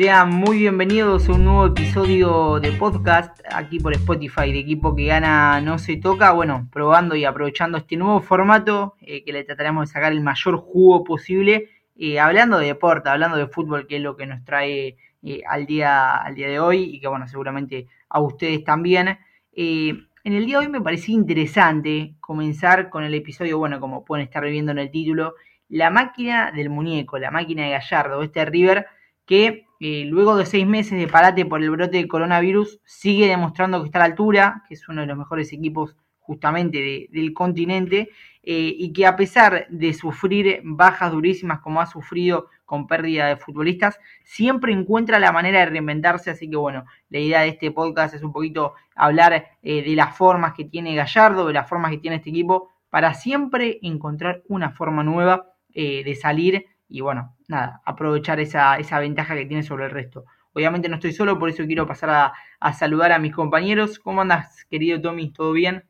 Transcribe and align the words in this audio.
Sean 0.00 0.30
muy 0.30 0.60
bienvenidos 0.60 1.28
a 1.28 1.32
un 1.32 1.44
nuevo 1.44 1.66
episodio 1.66 2.58
de 2.58 2.72
podcast 2.72 3.38
aquí 3.52 3.78
por 3.78 3.92
Spotify 3.92 4.50
de 4.50 4.60
equipo 4.60 4.96
que 4.96 5.04
gana 5.04 5.60
no 5.60 5.78
se 5.78 5.98
toca. 5.98 6.32
Bueno, 6.32 6.66
probando 6.72 7.16
y 7.16 7.26
aprovechando 7.26 7.76
este 7.76 7.98
nuevo 7.98 8.22
formato 8.22 8.94
eh, 9.02 9.22
que 9.22 9.34
le 9.34 9.44
trataremos 9.44 9.86
de 9.86 9.92
sacar 9.92 10.12
el 10.12 10.22
mayor 10.22 10.56
jugo 10.56 11.04
posible. 11.04 11.68
Eh, 11.98 12.18
hablando 12.18 12.56
de 12.56 12.68
deporte, 12.68 13.10
hablando 13.10 13.36
de 13.36 13.46
fútbol, 13.46 13.86
que 13.86 13.96
es 13.96 14.02
lo 14.02 14.16
que 14.16 14.24
nos 14.24 14.42
trae 14.42 14.96
eh, 15.22 15.42
al, 15.46 15.66
día, 15.66 16.16
al 16.16 16.34
día 16.34 16.48
de 16.48 16.58
hoy 16.58 16.82
y 16.94 16.98
que 16.98 17.06
bueno, 17.06 17.28
seguramente 17.28 17.86
a 18.08 18.20
ustedes 18.20 18.64
también. 18.64 19.18
en 19.52 20.06
el 20.24 20.46
día 20.46 20.60
de 20.60 20.64
hoy 20.64 20.72
me 20.72 20.80
parecía 20.80 21.14
interesante 21.14 22.14
comenzar 22.20 22.88
con 22.88 23.04
el 23.04 23.12
episodio, 23.12 23.58
bueno, 23.58 23.78
como 23.80 24.06
pueden 24.06 24.24
estar 24.24 24.42
viendo 24.46 24.72
en 24.72 24.78
el 24.78 24.90
título, 24.90 25.34
la 25.68 25.90
máquina 25.90 26.52
del 26.52 26.70
muñeco, 26.70 27.18
la 27.18 27.30
máquina 27.30 27.64
de 27.64 27.72
Gallardo, 27.72 28.22
este 28.22 28.46
River 28.46 28.86
que 29.26 29.66
eh, 29.82 30.04
luego 30.04 30.36
de 30.36 30.44
seis 30.44 30.66
meses 30.66 30.98
de 30.98 31.08
parate 31.08 31.46
por 31.46 31.62
el 31.62 31.70
brote 31.70 31.96
de 31.96 32.06
coronavirus, 32.06 32.80
sigue 32.84 33.26
demostrando 33.28 33.80
que 33.80 33.86
está 33.86 33.98
a 33.98 34.00
la 34.00 34.04
altura, 34.12 34.62
que 34.68 34.74
es 34.74 34.86
uno 34.90 35.00
de 35.00 35.06
los 35.06 35.16
mejores 35.16 35.50
equipos 35.54 35.96
justamente 36.18 37.08
del 37.10 37.32
continente, 37.32 38.10
eh, 38.42 38.74
y 38.76 38.92
que 38.92 39.06
a 39.06 39.16
pesar 39.16 39.66
de 39.70 39.94
sufrir 39.94 40.60
bajas 40.64 41.10
durísimas 41.12 41.60
como 41.60 41.80
ha 41.80 41.86
sufrido 41.86 42.48
con 42.66 42.86
pérdida 42.86 43.26
de 43.28 43.38
futbolistas, 43.38 43.98
siempre 44.22 44.72
encuentra 44.74 45.18
la 45.18 45.32
manera 45.32 45.60
de 45.60 45.66
reinventarse, 45.66 46.30
así 46.30 46.48
que 46.50 46.56
bueno, 46.56 46.84
la 47.08 47.18
idea 47.18 47.40
de 47.40 47.48
este 47.48 47.70
podcast 47.70 48.14
es 48.14 48.22
un 48.22 48.32
poquito 48.32 48.74
hablar 48.94 49.46
eh, 49.62 49.82
de 49.82 49.96
las 49.96 50.14
formas 50.14 50.52
que 50.52 50.66
tiene 50.66 50.94
Gallardo, 50.94 51.46
de 51.46 51.54
las 51.54 51.66
formas 51.66 51.90
que 51.90 51.98
tiene 51.98 52.16
este 52.16 52.28
equipo, 52.28 52.68
para 52.90 53.14
siempre 53.14 53.78
encontrar 53.80 54.42
una 54.46 54.70
forma 54.72 55.02
nueva 55.02 55.46
de 55.72 56.18
salir 56.20 56.66
y 56.90 57.00
bueno, 57.00 57.36
nada, 57.46 57.80
aprovechar 57.84 58.40
esa, 58.40 58.76
esa 58.76 58.98
ventaja 58.98 59.36
que 59.36 59.46
tiene 59.46 59.62
sobre 59.62 59.84
el 59.84 59.92
resto. 59.92 60.24
Obviamente 60.52 60.88
no 60.88 60.96
estoy 60.96 61.12
solo, 61.12 61.38
por 61.38 61.48
eso 61.48 61.64
quiero 61.64 61.86
pasar 61.86 62.32
a, 62.60 62.72
saludar 62.72 63.12
a 63.12 63.20
mis 63.20 63.32
compañeros. 63.32 64.00
¿Cómo 64.00 64.20
andas, 64.20 64.64
querido 64.68 65.00
Tommy? 65.00 65.32
¿Todo 65.32 65.52
bien? 65.52 65.88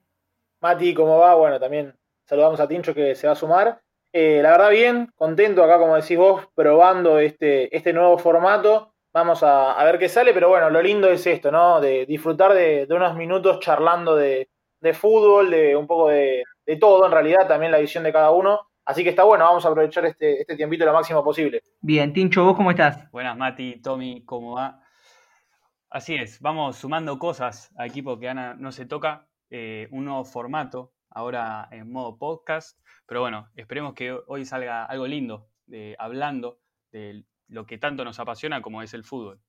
Mati, 0.61 0.93
¿cómo 0.93 1.19
va? 1.19 1.35
Bueno, 1.35 1.59
también 1.59 1.95
saludamos 2.27 2.61
a 2.61 2.69
Tincho 2.69 2.95
que 2.95 3.15
se 3.15 3.27
va 3.27 3.33
a 3.33 3.37
sumar. 3.37 3.81
Eh, 4.13 4.41
la 4.43 4.51
verdad, 4.51 4.71
bien, 4.71 5.11
contento 5.17 5.65
acá, 5.65 5.79
como 5.79 5.97
decís 5.97 6.19
vos, 6.19 6.47
probando 6.55 7.19
este, 7.19 7.75
este 7.75 7.95
nuevo 7.95 8.19
formato. 8.19 8.93
Vamos 9.13 9.43
a, 9.43 9.83
ver 9.85 9.99
qué 9.99 10.09
sale, 10.09 10.35
pero 10.35 10.51
bueno, 10.51 10.69
lo 10.69 10.83
lindo 10.83 11.09
es 11.09 11.27
esto, 11.27 11.51
¿no? 11.51 11.81
De 11.81 12.05
disfrutar 12.05 12.53
de, 12.53 12.87
unos 12.91 13.17
minutos 13.17 13.59
charlando 13.61 14.15
de, 14.15 14.49
fútbol, 14.93 15.51
de 15.51 15.75
un 15.75 15.87
poco 15.87 16.09
de, 16.11 16.45
de, 16.67 16.77
todo, 16.77 17.07
en 17.07 17.13
realidad, 17.13 17.49
también 17.49 17.73
la 17.73 17.79
visión 17.79 18.05
de 18.05 18.13
cada 18.13 18.31
uno. 18.31 18.70
Así 18.91 19.05
que 19.05 19.11
está 19.11 19.23
bueno, 19.23 19.45
vamos 19.45 19.65
a 19.65 19.69
aprovechar 19.69 20.05
este, 20.05 20.41
este 20.41 20.57
tiempito 20.57 20.85
lo 20.85 20.93
máximo 20.93 21.23
posible. 21.23 21.63
Bien, 21.81 22.13
Tincho, 22.13 22.45
¿vos 22.45 22.57
cómo 22.57 22.73
estás? 22.73 23.09
Buenas, 23.13 23.37
Mati, 23.37 23.81
Tommy, 23.81 24.25
¿cómo 24.25 24.57
va? 24.57 24.83
Así 25.91 26.17
es, 26.17 26.41
vamos 26.41 26.79
sumando 26.79 27.17
cosas 27.17 27.73
a 27.79 27.87
equipo 27.87 28.19
que 28.19 28.29
Ana 28.29 28.55
no 28.55 28.73
se 28.73 28.87
toca, 28.87 29.29
eh, 29.49 29.87
un 29.93 30.07
nuevo 30.07 30.25
formato, 30.25 30.93
ahora 31.09 31.69
en 31.71 31.93
modo 31.93 32.19
podcast, 32.19 32.81
pero 33.07 33.21
bueno, 33.21 33.49
esperemos 33.55 33.95
que 33.95 34.19
hoy 34.27 34.45
salga 34.45 34.87
algo 34.87 35.07
lindo, 35.07 35.47
de, 35.67 35.95
hablando 36.01 36.59
de 36.91 37.23
lo 37.47 37.67
que 37.67 37.79
tanto 37.79 38.05
nos 38.05 38.19
apasiona 38.19 38.61
como 38.61 38.83
es 38.83 38.93
el 38.93 39.05
fútbol. 39.05 39.41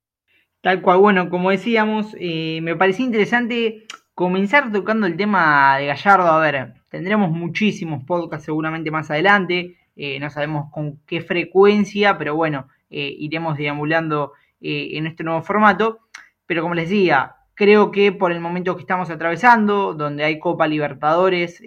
Tal 0.60 0.82
cual, 0.82 0.98
bueno, 0.98 1.28
como 1.28 1.50
decíamos, 1.50 2.14
eh, 2.20 2.60
me 2.62 2.76
parecía 2.76 3.06
interesante 3.06 3.88
comenzar 4.14 4.70
tocando 4.72 5.06
el 5.06 5.16
tema 5.16 5.78
de 5.78 5.86
Gallardo. 5.86 6.28
A 6.28 6.38
ver, 6.40 6.74
tendremos 6.88 7.30
muchísimos 7.30 8.04
podcasts 8.04 8.44
seguramente 8.44 8.90
más 8.90 9.10
adelante. 9.10 9.76
Eh, 9.96 10.18
no 10.20 10.30
sabemos 10.30 10.70
con 10.70 10.98
qué 11.06 11.20
frecuencia, 11.20 12.16
pero 12.18 12.34
bueno, 12.34 12.68
eh, 12.90 13.14
iremos 13.18 13.56
deambulando 13.56 14.32
eh, 14.60 14.90
en 14.92 15.06
este 15.06 15.24
nuevo 15.24 15.42
formato. 15.42 16.00
Pero 16.46 16.62
como 16.62 16.74
les 16.74 16.88
decía, 16.88 17.36
creo 17.54 17.90
que 17.90 18.12
por 18.12 18.32
el 18.32 18.40
momento 18.40 18.74
que 18.76 18.82
estamos 18.82 19.10
atravesando, 19.10 19.94
donde 19.94 20.24
hay 20.24 20.38
Copa 20.38 20.66
Libertadores, 20.66 21.62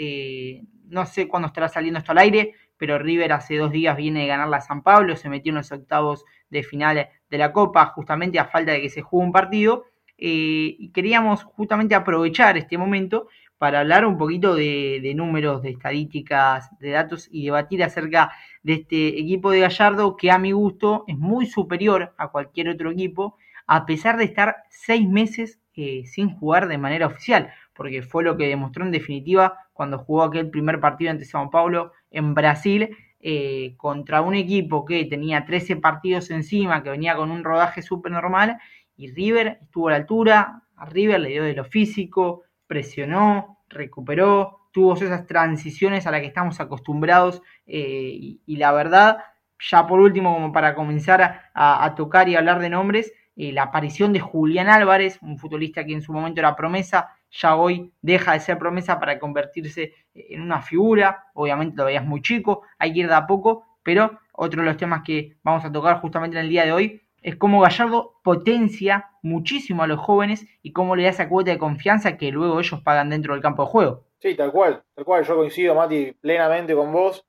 no 0.87 1.05
sé 1.05 1.27
cuándo 1.27 1.47
estará 1.47 1.69
saliendo 1.69 1.99
esto 1.99 2.11
al 2.11 2.19
aire, 2.19 2.53
pero 2.77 2.99
River 2.99 3.31
hace 3.31 3.57
dos 3.57 3.71
días 3.71 3.95
viene 3.95 4.21
de 4.21 4.27
ganar 4.27 4.49
la 4.49 4.61
San 4.61 4.83
Pablo, 4.83 5.15
se 5.15 5.29
metió 5.29 5.51
en 5.51 5.55
los 5.55 5.71
octavos 5.71 6.25
de 6.49 6.61
final 6.61 7.07
de 7.29 7.37
la 7.37 7.51
Copa, 7.51 7.85
justamente 7.87 8.37
a 8.37 8.45
falta 8.45 8.73
de 8.73 8.81
que 8.81 8.89
se 8.89 9.01
juegue 9.01 9.25
un 9.25 9.31
partido. 9.31 9.85
Eh, 10.17 10.75
y 10.79 10.91
queríamos 10.91 11.43
justamente 11.43 11.93
aprovechar 11.93 12.57
este 12.57 12.77
momento 12.77 13.27
para 13.57 13.81
hablar 13.81 14.05
un 14.05 14.17
poquito 14.17 14.55
de, 14.55 15.13
números, 15.15 15.61
de 15.61 15.71
estadísticas, 15.71 16.69
de 16.79 16.91
datos 16.91 17.27
y 17.31 17.45
debatir 17.45 17.83
acerca 17.83 18.31
de 18.63 18.73
este 18.73 19.19
equipo 19.19 19.51
de 19.51 19.61
Gallardo 19.61 20.17
que 20.17 20.31
a 20.31 20.37
mi 20.37 20.51
gusto 20.51 21.03
es 21.07 21.17
muy 21.17 21.45
superior 21.45 22.13
a 22.17 22.29
cualquier 22.29 22.69
otro 22.69 22.91
equipo, 22.91 23.37
a 23.67 23.85
pesar 23.85 24.17
de 24.17 24.25
estar 24.25 24.57
seis 24.69 25.07
meses 25.07 25.59
eh, 25.75 26.03
sin 26.05 26.29
jugar 26.29 26.67
de 26.67 26.77
manera 26.77 27.07
oficial, 27.07 27.51
porque 27.73 28.01
fue 28.01 28.23
lo 28.23 28.37
que 28.37 28.47
demostró 28.47 28.85
en 28.85 28.91
definitiva 28.91 29.57
cuando 29.73 29.99
jugó 29.99 30.23
aquel 30.23 30.49
primer 30.49 30.79
partido 30.79 31.11
ante 31.11 31.25
Sao 31.25 31.49
Paulo 31.49 31.91
en 32.11 32.33
Brasil. 32.33 32.95
Eh, 33.27 33.73
contra 33.77 34.21
un 34.21 34.35
equipo 34.35 34.85
que 34.85 35.03
tenía 35.05 35.47
13 35.47 35.77
partidos 35.77 36.29
encima, 36.29 36.83
que 36.83 36.91
venía 36.91 37.15
con 37.15 37.31
un 37.31 37.43
rodaje 37.43 37.81
súper 37.81 38.11
normal 38.11 38.59
y 38.97 39.11
River 39.11 39.59
estuvo 39.61 39.87
a 39.87 39.91
la 39.91 39.97
altura, 39.97 40.63
a 40.75 40.85
River 40.85 41.19
le 41.19 41.29
dio 41.29 41.43
de 41.43 41.53
lo 41.53 41.65
físico, 41.65 42.43
presionó, 42.67 43.59
recuperó, 43.69 44.69
tuvo 44.71 44.95
esas 44.95 45.25
transiciones 45.25 46.05
a 46.05 46.11
las 46.11 46.21
que 46.21 46.27
estamos 46.27 46.59
acostumbrados 46.59 47.41
eh, 47.65 48.37
y, 48.45 48.57
la 48.57 48.71
verdad, 48.71 49.19
ya 49.59 49.87
por 49.87 49.99
último, 49.99 50.33
como 50.33 50.51
para 50.51 50.75
comenzar 50.75 51.41
a, 51.53 51.95
tocar 51.95 52.27
y 52.27 52.35
hablar 52.35 52.59
de 52.59 52.69
nombres, 52.69 53.13
eh, 53.37 53.51
la 53.51 53.63
aparición 53.63 54.13
de 54.13 54.19
Julián 54.19 54.67
Álvarez, 54.67 55.17
un 55.21 55.37
futbolista 55.37 55.85
que 55.85 55.93
en 55.93 56.01
su 56.01 56.11
momento 56.11 56.41
era 56.41 56.55
promesa, 56.55 57.09
ya 57.31 57.55
hoy 57.55 57.93
deja 58.01 58.33
de 58.33 58.39
ser 58.39 58.57
promesa 58.57 58.99
para 58.99 59.19
convertirse 59.19 59.93
en 60.13 60.41
una 60.41 60.61
figura, 60.61 61.25
obviamente 61.33 61.77
lo 61.77 61.85
veías 61.85 62.05
muy 62.05 62.21
chico, 62.21 62.63
hay 62.77 62.93
que 62.93 62.99
ir 62.99 63.07
de 63.07 63.15
a 63.15 63.27
poco, 63.27 63.65
pero 63.83 64.19
otro 64.33 64.61
de 64.61 64.67
los 64.67 64.77
temas 64.77 65.03
que 65.03 65.37
vamos 65.43 65.63
a 65.63 65.71
tocar 65.71 66.01
justamente 66.01 66.37
en 66.37 66.43
el 66.43 66.49
día 66.49 66.65
de 66.65 66.73
hoy 66.73 67.01
es 67.25 67.37
cómo 67.37 67.59
Gallardo 67.59 68.19
potencia 68.23 69.09
muchísimo 69.23 69.81
a 69.81 69.87
los 69.87 69.99
jóvenes 69.99 70.45
y 70.61 70.73
cómo 70.73 70.95
le 70.95 71.03
da 71.03 71.09
esa 71.09 71.27
cuota 71.27 71.49
de 71.49 71.57
confianza 71.57 72.17
que 72.17 72.31
luego 72.31 72.59
ellos 72.59 72.81
pagan 72.81 73.09
dentro 73.09 73.33
del 73.33 73.41
campo 73.41 73.63
de 73.63 73.69
juego. 73.69 74.05
Sí, 74.19 74.35
tal 74.35 74.51
cual, 74.51 74.83
tal 74.93 75.05
cual, 75.05 75.25
yo 75.25 75.35
coincido, 75.35 75.73
Mati, 75.73 76.11
plenamente 76.11 76.75
con 76.75 76.93
vos. 76.93 77.25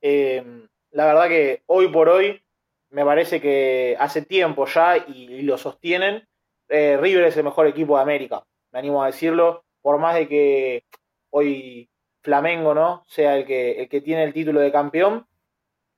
Eh, 0.00 0.68
la 0.92 1.04
verdad 1.04 1.26
que 1.26 1.62
hoy 1.66 1.88
por 1.88 2.08
hoy 2.08 2.40
me 2.90 3.04
parece 3.04 3.40
que 3.40 3.96
hace 3.98 4.22
tiempo 4.22 4.66
ya 4.66 4.98
y, 4.98 5.42
lo 5.42 5.58
sostienen, 5.58 6.28
eh, 6.68 6.96
River 7.00 7.24
es 7.24 7.36
el 7.36 7.42
mejor 7.42 7.66
equipo 7.66 7.96
de 7.96 8.02
América, 8.02 8.44
me 8.70 8.78
animo 8.78 9.02
a 9.02 9.06
decirlo, 9.06 9.64
por 9.82 9.98
más 9.98 10.14
de 10.14 10.28
que 10.28 10.84
hoy 11.30 11.90
Flamengo 12.22 12.72
no 12.72 13.02
sea 13.08 13.36
el 13.36 13.44
que, 13.46 13.82
el 13.82 13.88
que 13.88 14.00
tiene 14.00 14.22
el 14.22 14.32
título 14.32 14.60
de 14.60 14.70
campeón, 14.70 15.26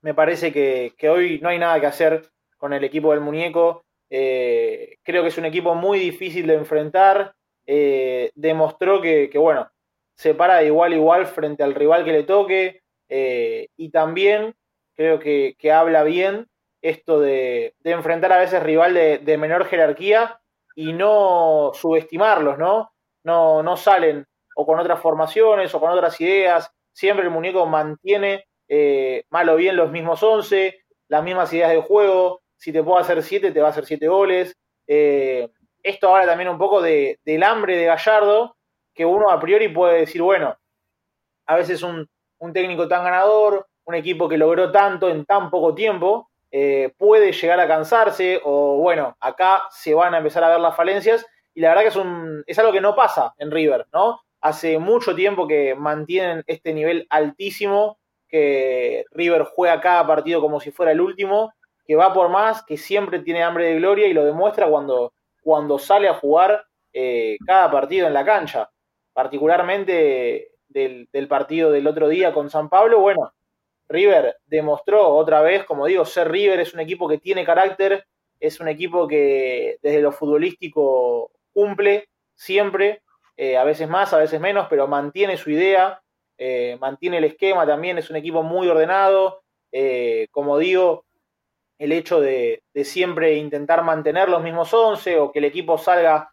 me 0.00 0.14
parece 0.14 0.54
que, 0.54 0.94
que 0.96 1.10
hoy 1.10 1.38
no 1.42 1.50
hay 1.50 1.58
nada 1.58 1.78
que 1.78 1.86
hacer 1.86 2.32
con 2.62 2.72
el 2.72 2.84
equipo 2.84 3.10
del 3.10 3.20
muñeco. 3.20 3.84
Eh, 4.08 4.98
creo 5.02 5.22
que 5.22 5.30
es 5.30 5.36
un 5.36 5.46
equipo 5.46 5.74
muy 5.74 5.98
difícil 5.98 6.46
de 6.46 6.54
enfrentar. 6.54 7.34
Eh, 7.66 8.30
demostró 8.36 9.00
que, 9.00 9.28
bueno, 9.34 9.68
se 10.14 10.36
para 10.36 10.58
de 10.58 10.66
igual 10.66 10.92
a 10.92 10.94
igual 10.94 11.26
frente 11.26 11.64
al 11.64 11.74
rival 11.74 12.04
que 12.04 12.12
le 12.12 12.22
toque. 12.22 12.82
Eh, 13.08 13.66
y 13.76 13.90
también 13.90 14.54
creo 14.94 15.18
que, 15.18 15.56
habla 15.72 16.04
bien 16.04 16.46
esto 16.82 17.18
de, 17.18 17.74
enfrentar 17.82 18.32
a 18.32 18.38
veces 18.38 18.62
rival 18.62 18.94
de, 18.94 19.38
menor 19.38 19.64
jerarquía 19.64 20.40
y 20.76 20.92
no 20.92 21.72
subestimarlos, 21.74 22.58
¿no? 22.58 22.92
¿no? 23.24 23.64
No 23.64 23.76
salen 23.76 24.24
o 24.54 24.64
con 24.64 24.78
otras 24.78 25.00
formaciones 25.00 25.74
o 25.74 25.80
con 25.80 25.90
otras 25.90 26.20
ideas. 26.20 26.70
Siempre 26.92 27.24
el 27.24 27.32
muñeco 27.32 27.66
mantiene 27.66 28.44
mal 29.30 29.48
o 29.48 29.56
bien 29.56 29.74
los 29.74 29.90
mismos 29.90 30.22
11, 30.22 30.78
las 31.08 31.24
mismas 31.24 31.52
ideas 31.52 31.72
de 31.72 31.82
juego, 31.82 32.41
si 32.62 32.72
te 32.72 32.84
puedo 32.84 32.96
hacer 32.98 33.20
siete, 33.24 33.50
te 33.50 33.60
va 33.60 33.66
a 33.66 33.70
hacer 33.70 33.86
siete 33.86 34.06
goles. 34.06 34.56
Eh, 34.86 35.50
esto 35.82 36.14
habla 36.14 36.26
también 36.26 36.48
un 36.48 36.58
poco 36.58 36.80
de, 36.80 37.18
del 37.24 37.42
hambre 37.42 37.76
de 37.76 37.86
Gallardo, 37.86 38.56
que 38.94 39.04
uno 39.04 39.30
a 39.30 39.40
priori 39.40 39.66
puede 39.66 39.98
decir, 39.98 40.22
bueno, 40.22 40.56
a 41.46 41.56
veces 41.56 41.82
un, 41.82 42.08
técnico 42.52 42.86
tan 42.86 43.02
ganador, 43.02 43.66
un 43.84 43.96
equipo 43.96 44.28
que 44.28 44.38
logró 44.38 44.70
tanto 44.70 45.08
en 45.08 45.24
tan 45.24 45.50
poco 45.50 45.74
tiempo, 45.74 46.30
eh, 46.52 46.92
puede 46.96 47.32
llegar 47.32 47.58
a 47.58 47.66
cansarse 47.66 48.40
o 48.44 48.76
bueno, 48.76 49.16
acá 49.18 49.64
se 49.70 49.92
van 49.94 50.14
a 50.14 50.18
empezar 50.18 50.44
a 50.44 50.50
ver 50.50 50.60
las 50.60 50.76
falencias 50.76 51.26
y 51.54 51.62
la 51.62 51.70
verdad 51.70 51.82
que 51.82 51.88
es, 51.88 51.96
un, 51.96 52.44
es 52.46 52.60
algo 52.60 52.70
que 52.70 52.80
no 52.80 52.94
pasa 52.94 53.34
en 53.38 53.50
River, 53.50 53.86
¿no? 53.92 54.20
Hace 54.40 54.78
mucho 54.78 55.16
tiempo 55.16 55.48
que 55.48 55.74
mantienen 55.74 56.44
este 56.46 56.72
nivel 56.72 57.08
altísimo, 57.10 57.98
que 58.28 59.04
River 59.10 59.46
juega 59.52 59.80
cada 59.80 60.06
partido 60.06 60.40
como 60.40 60.60
si 60.60 60.70
fuera 60.70 60.92
el 60.92 61.00
último 61.00 61.52
que 61.86 61.96
va 61.96 62.12
por 62.12 62.28
más, 62.28 62.64
que 62.64 62.76
siempre 62.76 63.20
tiene 63.20 63.42
hambre 63.42 63.66
de 63.66 63.76
gloria 63.76 64.06
y 64.06 64.12
lo 64.12 64.24
demuestra 64.24 64.68
cuando, 64.68 65.12
cuando 65.42 65.78
sale 65.78 66.08
a 66.08 66.14
jugar 66.14 66.64
eh, 66.92 67.36
cada 67.46 67.70
partido 67.70 68.06
en 68.06 68.14
la 68.14 68.24
cancha. 68.24 68.70
Particularmente 69.12 70.52
del, 70.68 71.08
partido 71.28 71.70
del 71.70 71.86
otro 71.86 72.08
día 72.08 72.32
con 72.32 72.50
San 72.50 72.68
Pablo, 72.68 73.00
bueno, 73.00 73.32
River 73.88 74.36
demostró 74.46 75.08
otra 75.08 75.42
vez, 75.42 75.64
como 75.64 75.86
digo, 75.86 76.04
ser 76.04 76.30
River 76.30 76.60
es 76.60 76.72
un 76.72 76.80
equipo 76.80 77.08
que 77.08 77.18
tiene 77.18 77.44
carácter, 77.44 78.06
es 78.40 78.58
un 78.60 78.68
equipo 78.68 79.06
que 79.06 79.78
desde 79.82 80.00
lo 80.00 80.12
futbolístico 80.12 81.30
cumple 81.52 82.08
siempre, 82.34 83.02
eh, 83.36 83.56
a 83.56 83.64
veces 83.64 83.88
más, 83.88 84.12
a 84.14 84.18
veces 84.18 84.40
menos, 84.40 84.66
pero 84.70 84.88
mantiene 84.88 85.36
su 85.36 85.50
idea, 85.50 86.02
eh, 86.38 86.78
mantiene 86.80 87.18
el 87.18 87.24
esquema 87.24 87.66
también, 87.66 87.98
es 87.98 88.08
un 88.08 88.16
equipo 88.16 88.42
muy 88.42 88.68
ordenado, 88.68 89.42
como 90.30 90.58
digo, 90.58 91.06
el 91.82 91.90
hecho 91.90 92.20
de, 92.20 92.62
siempre 92.84 93.34
intentar 93.34 93.82
mantener 93.82 94.28
los 94.28 94.40
mismos 94.40 94.72
11 94.72 95.18
o 95.18 95.32
que 95.32 95.40
el 95.40 95.46
equipo 95.46 95.78
salga 95.78 96.30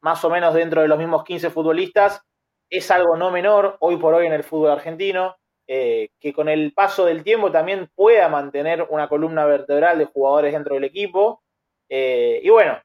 más 0.00 0.24
o 0.24 0.30
menos 0.30 0.54
dentro 0.54 0.80
de 0.80 0.88
los 0.88 0.98
mismos 0.98 1.22
15 1.24 1.50
futbolistas 1.50 2.22
es 2.70 2.90
algo 2.90 3.14
no 3.14 3.30
menor 3.30 3.76
hoy 3.80 3.98
por 3.98 4.14
hoy 4.14 4.26
en 4.26 4.32
el 4.32 4.42
fútbol 4.42 4.70
argentino. 4.70 5.36
Eh, 5.72 6.08
que 6.18 6.32
con 6.32 6.48
el 6.48 6.72
paso 6.72 7.04
del 7.04 7.22
tiempo 7.22 7.52
también 7.52 7.90
pueda 7.94 8.28
mantener 8.28 8.86
una 8.88 9.08
columna 9.08 9.44
vertebral 9.44 9.98
de 9.98 10.06
jugadores 10.06 10.52
dentro 10.52 10.74
del 10.74 10.84
equipo. 10.84 11.42
Eh, 11.88 12.40
y 12.42 12.48
bueno, 12.48 12.80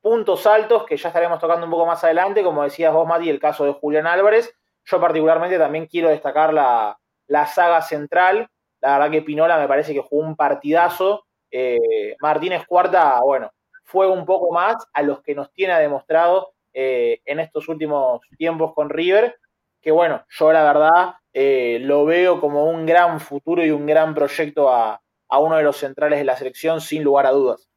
puntos 0.00 0.46
altos 0.46 0.86
que 0.86 0.96
ya 0.96 1.08
estaremos 1.08 1.40
tocando 1.40 1.66
un 1.66 1.72
poco 1.72 1.84
más 1.84 2.02
adelante, 2.04 2.44
como 2.44 2.62
decías 2.62 2.94
vos, 2.94 3.06
Mati, 3.06 3.28
el 3.28 3.40
caso 3.40 3.64
de 3.64 3.72
Julián 3.72 4.06
Álvarez. 4.06 4.54
Yo 4.84 5.00
particularmente 5.00 5.58
también 5.58 5.86
quiero 5.86 6.10
destacar 6.10 6.54
la, 6.54 6.98
la 7.26 7.46
saga 7.46 7.82
central. 7.82 8.48
La 8.80 8.92
verdad 8.92 9.10
que 9.10 9.22
Pinola 9.22 9.58
me 9.58 9.68
parece 9.68 9.92
que 9.92 10.00
jugó 10.00 10.22
un 10.22 10.36
partidazo. 10.36 11.26
Eh, 11.50 12.16
Martínez 12.20 12.64
Cuarta, 12.66 13.20
bueno, 13.24 13.50
fue 13.84 14.08
un 14.08 14.24
poco 14.24 14.52
más 14.52 14.76
a 14.92 15.02
los 15.02 15.20
que 15.22 15.34
nos 15.34 15.52
tiene 15.52 15.78
demostrado 15.78 16.52
eh, 16.72 17.20
en 17.24 17.40
estos 17.40 17.68
últimos 17.68 18.20
tiempos 18.38 18.72
con 18.74 18.88
River, 18.88 19.36
que 19.80 19.90
bueno, 19.90 20.24
yo 20.28 20.52
la 20.52 20.62
verdad 20.62 21.14
eh, 21.32 21.78
lo 21.80 22.04
veo 22.04 22.40
como 22.40 22.70
un 22.70 22.86
gran 22.86 23.18
futuro 23.20 23.64
y 23.64 23.70
un 23.70 23.86
gran 23.86 24.14
proyecto 24.14 24.68
a, 24.68 25.00
uno 25.32 25.56
de 25.56 25.62
los 25.62 25.76
centrales 25.76 26.18
de 26.18 26.24
la 26.24 26.36
selección, 26.36 26.80
sin 26.80 27.02
lugar 27.02 27.26
a 27.26 27.30
dudas. 27.30 27.68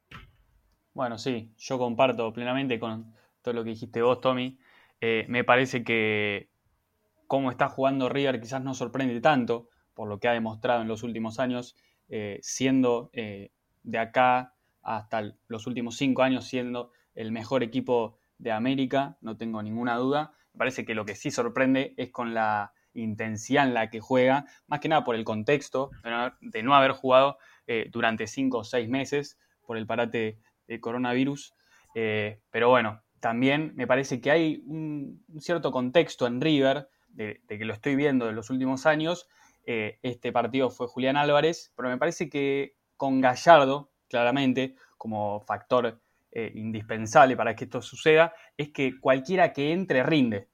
Bueno, 0.93 1.17
sí, 1.17 1.51
yo 1.57 1.77
comparto 1.77 2.33
plenamente 2.33 2.79
con 2.79 3.13
todo 3.41 3.53
lo 3.53 3.63
que 3.63 3.71
dijiste 3.71 4.01
vos, 4.01 4.21
Tommy. 4.21 4.57
Me 5.27 5.43
parece 5.43 5.83
que 5.83 6.49
cómo 7.27 7.51
está 7.51 7.67
jugando 7.67 8.09
River 8.09 8.39
quizás 8.39 8.63
no 8.63 8.73
sorprende 8.73 9.19
tanto 9.21 9.67
por 9.93 10.07
lo 10.07 10.19
que 10.19 10.29
ha 10.29 10.33
demostrado 10.33 10.81
en 10.81 10.87
los 10.87 11.03
últimos 11.03 11.39
años, 11.39 11.75
siendo 12.41 13.11
de 13.83 13.99
acá 13.99 14.55
hasta 14.81 15.33
los 15.47 15.67
últimos 15.67 15.97
cinco 15.97 16.23
años 16.23 16.45
siendo 16.45 16.91
el 17.15 17.31
mejor 17.31 17.63
equipo 17.63 18.17
de 18.37 18.51
América, 18.51 19.17
no 19.21 19.37
tengo 19.37 19.61
ninguna 19.61 19.95
duda. 19.95 20.33
Me 20.53 20.57
parece 20.57 20.85
que 20.85 20.95
lo 20.95 21.05
que 21.05 21.15
sí 21.15 21.31
sorprende 21.31 21.93
es 21.97 22.11
con 22.11 22.33
la 22.33 22.73
intensidad 22.93 23.67
en 23.67 23.73
la 23.73 23.89
que 23.89 23.99
juega, 23.99 24.45
más 24.67 24.79
que 24.79 24.89
nada 24.89 25.03
por 25.03 25.15
el 25.15 25.23
contexto 25.23 25.91
de 26.41 26.63
no 26.63 26.75
haber 26.75 26.91
jugado 26.91 27.37
eh, 27.65 27.87
durante 27.91 28.27
cinco 28.27 28.59
o 28.59 28.63
seis 28.63 28.89
meses 28.89 29.39
por 29.65 29.77
el 29.77 29.87
parate 29.87 30.39
de 30.67 30.79
coronavirus. 30.79 31.55
Eh, 31.95 32.41
pero 32.51 32.69
bueno, 32.69 33.01
también 33.19 33.73
me 33.75 33.87
parece 33.87 34.21
que 34.21 34.31
hay 34.31 34.61
un, 34.65 35.23
cierto 35.39 35.71
contexto 35.71 36.27
en 36.27 36.41
River, 36.41 36.89
de, 37.07 37.41
que 37.47 37.65
lo 37.65 37.73
estoy 37.73 37.95
viendo 37.95 38.29
en 38.29 38.35
los 38.35 38.49
últimos 38.49 38.85
años. 38.85 39.27
Eh, 39.65 39.99
este 40.01 40.31
partido 40.31 40.69
fue 40.69 40.87
Julián 40.87 41.15
Álvarez, 41.15 41.71
pero 41.75 41.89
me 41.89 41.97
parece 41.97 42.29
que 42.29 42.75
con 42.97 43.21
Gallardo, 43.21 43.91
claramente, 44.09 44.75
como 44.97 45.41
factor 45.41 45.99
indispensable 46.55 47.37
para 47.37 47.55
que 47.55 47.65
esto 47.65 47.79
suceda, 47.81 48.33
es 48.57 48.69
que 48.69 48.99
cualquiera 48.99 49.53
que 49.53 49.71
entre 49.71 50.01
rinde. 50.01 50.47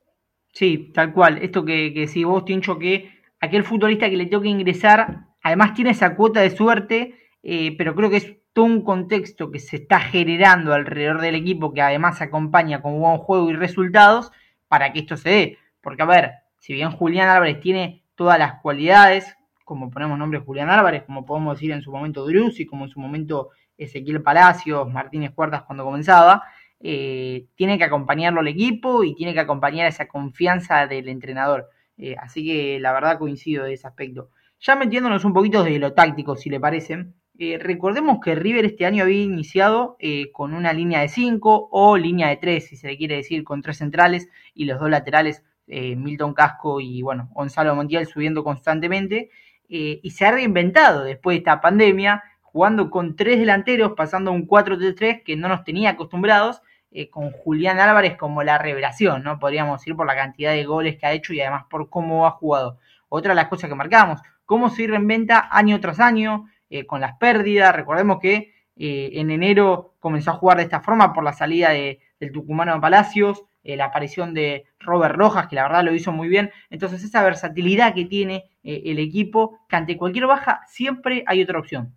Sí, 0.52 0.92
tal 0.94 1.14
cual. 1.14 1.38
Esto 1.38 1.64
que, 1.64 1.94
que 1.94 2.02
decís 2.02 2.26
vos, 2.26 2.44
Tincho, 2.44 2.78
que 2.78 3.10
aquel 3.40 3.64
futbolista 3.64 4.10
que 4.10 4.18
le 4.18 4.26
toca 4.26 4.48
ingresar, 4.48 5.28
además 5.42 5.74
tiene 5.74 5.92
esa 5.92 6.16
cuota 6.16 6.42
de 6.42 6.50
suerte, 6.50 7.16
eh, 7.44 7.76
pero 7.78 7.96
creo 7.96 8.10
que 8.10 8.18
es 8.18 8.36
todo 8.54 8.66
un 8.66 8.84
contexto 8.84 9.52
que 9.52 9.60
se 9.60 9.78
está 9.78 10.00
generando 10.00 10.74
alrededor 10.74 11.22
del 11.22 11.36
equipo 11.36 11.74
que 11.74 11.82
además 11.82 12.22
acompaña 12.22 12.82
con 12.82 13.00
buen 13.00 13.18
juego 13.18 13.50
y 13.50 13.54
resultados 13.54 14.32
para 14.68 14.92
que 14.92 15.00
esto 15.00 15.18
se 15.18 15.30
dé. 15.30 15.58
Porque, 15.82 16.04
a 16.04 16.06
ver, 16.06 16.32
si 16.58 16.74
bien 16.74 16.92
Julián 16.92 17.30
Álvarez 17.30 17.60
tiene 17.62 18.04
todas 18.16 18.38
las 18.38 18.60
cualidades, 18.62 19.38
como 19.70 19.92
ponemos 19.92 20.18
nombre 20.18 20.40
Julián 20.40 20.72
Álvarez, 20.72 21.04
como 21.04 21.28
podemos 21.28 21.54
decir 21.54 21.72
en 21.72 21.84
su 21.84 21.92
momento 21.92 22.26
y 22.28 22.66
como 22.66 22.86
en 22.86 22.90
su 22.90 23.00
momento 23.00 23.50
Ezequiel 23.78 24.24
Palacios, 24.24 24.92
Martínez 24.92 25.32
Cuartas 25.36 25.62
cuando 25.62 25.84
comenzaba, 25.84 26.42
eh, 26.80 27.46
tiene 27.54 27.78
que 27.78 27.84
acompañarlo 27.84 28.42
el 28.42 28.48
equipo 28.48 29.04
y 29.04 29.14
tiene 29.14 29.36
que 29.36 29.42
acompañar 29.42 29.86
esa 29.86 30.08
confianza 30.08 30.88
del 30.88 31.08
entrenador. 31.08 31.70
Eh, 31.98 32.16
así 32.20 32.44
que 32.44 32.80
la 32.80 32.94
verdad 32.94 33.20
coincido 33.20 33.66
de 33.66 33.74
ese 33.74 33.86
aspecto. 33.86 34.32
Ya 34.60 34.76
metiéndonos 34.76 35.24
un 35.24 35.34
poquito 35.34 35.64
de 35.64 35.78
lo 35.78 35.94
táctico, 35.94 36.36
si 36.36 36.50
le 36.50 36.60
parece, 36.60 37.06
eh, 37.38 37.60
recordemos 37.60 38.18
que 38.24 38.34
River 38.34 38.66
este 38.66 38.88
año 38.88 39.04
había 39.04 39.22
iniciado 39.22 39.98
con 40.34 40.56
una 40.56 40.74
línea 40.74 41.02
de 41.02 41.10
5 41.10 41.70
o 41.72 41.96
línea 41.96 42.30
de 42.30 42.38
3, 42.38 42.68
si 42.68 42.76
se 42.76 42.88
le 42.88 42.98
quiere 42.98 43.18
decir, 43.18 43.44
con 43.44 43.62
tres 43.62 43.78
centrales 43.78 44.30
y 44.56 44.66
los 44.66 44.80
dos 44.80 44.90
laterales, 44.90 45.44
Milton 45.68 46.34
Casco 46.34 46.82
y 46.82 47.04
bueno, 47.04 47.30
Gonzalo 47.34 47.76
Montiel 47.76 48.08
subiendo 48.08 48.44
constantemente. 48.44 49.30
Y 49.70 50.10
se 50.10 50.26
ha 50.26 50.32
reinventado 50.32 51.04
después 51.04 51.36
de 51.36 51.38
esta 51.40 51.62
pandemia, 51.62 52.24
jugando 52.42 52.90
con 52.90 53.16
tres 53.16 53.40
delanteros, 53.40 53.94
pasando 53.96 54.32
a 54.32 54.34
un 54.34 54.48
4-3-3 54.48 55.24
que 55.24 55.36
no 55.36 55.48
nos 55.48 55.64
tenía 55.64 55.92
acostumbrados 55.92 56.62
eh, 56.92 57.10
con 57.12 57.30
Julián 57.32 57.80
Álvarez 57.80 58.18
como 58.18 58.42
la 58.42 58.58
revelación, 58.58 59.24
¿no? 59.24 59.38
Podríamos 59.38 59.80
decir 59.80 59.96
por 59.96 60.08
la 60.08 60.16
cantidad 60.16 60.54
de 60.54 60.66
goles 60.66 60.98
que 60.98 61.06
ha 61.06 61.12
hecho 61.12 61.34
y 61.34 61.42
además 61.42 61.66
por 61.70 61.88
cómo 61.90 62.26
ha 62.26 62.32
jugado. 62.32 62.80
Otra 63.10 63.34
de 63.34 63.36
las 63.36 63.48
cosas 63.48 63.70
que 63.70 63.76
marcamos, 63.76 64.20
cómo 64.46 64.72
se 64.72 64.88
reinventa 64.88 65.50
año 65.52 65.80
tras 65.80 66.00
año, 66.00 66.50
eh, 66.72 66.88
con 66.88 67.00
las 67.00 67.16
pérdidas. 67.18 67.76
Recordemos 67.76 68.20
que 68.20 68.56
eh, 68.76 69.12
en 69.14 69.30
enero 69.30 69.94
comenzó 70.00 70.32
a 70.32 70.36
jugar 70.36 70.58
de 70.58 70.64
esta 70.64 70.82
forma 70.82 71.14
por 71.14 71.24
la 71.24 71.34
salida 71.34 71.70
de, 71.70 72.00
del 72.20 72.32
tucumano 72.32 72.82
Palacios, 72.82 73.44
la 73.64 73.86
aparición 73.86 74.34
de 74.34 74.66
Robert 74.80 75.16
Rojas, 75.16 75.48
que 75.48 75.56
la 75.56 75.64
verdad 75.64 75.84
lo 75.84 75.94
hizo 75.94 76.12
muy 76.12 76.28
bien. 76.28 76.52
Entonces, 76.70 77.04
esa 77.04 77.24
versatilidad 77.24 77.94
que 77.94 78.06
tiene 78.06 78.50
el 78.64 79.00
equipo, 79.00 79.60
que 79.68 79.76
ante 79.76 79.98
cualquier 79.98 80.28
baja 80.28 80.62
siempre 80.68 81.24
hay 81.28 81.44
otra 81.44 81.60
opción. 81.60 81.94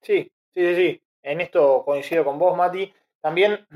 Sí, 0.00 0.32
sí, 0.54 0.66
sí, 0.66 0.74
sí. 0.74 1.02
En 1.22 1.40
esto 1.40 1.84
coincido 1.84 2.24
con 2.24 2.38
vos, 2.38 2.56
Mati. 2.56 2.92
También 3.20 3.66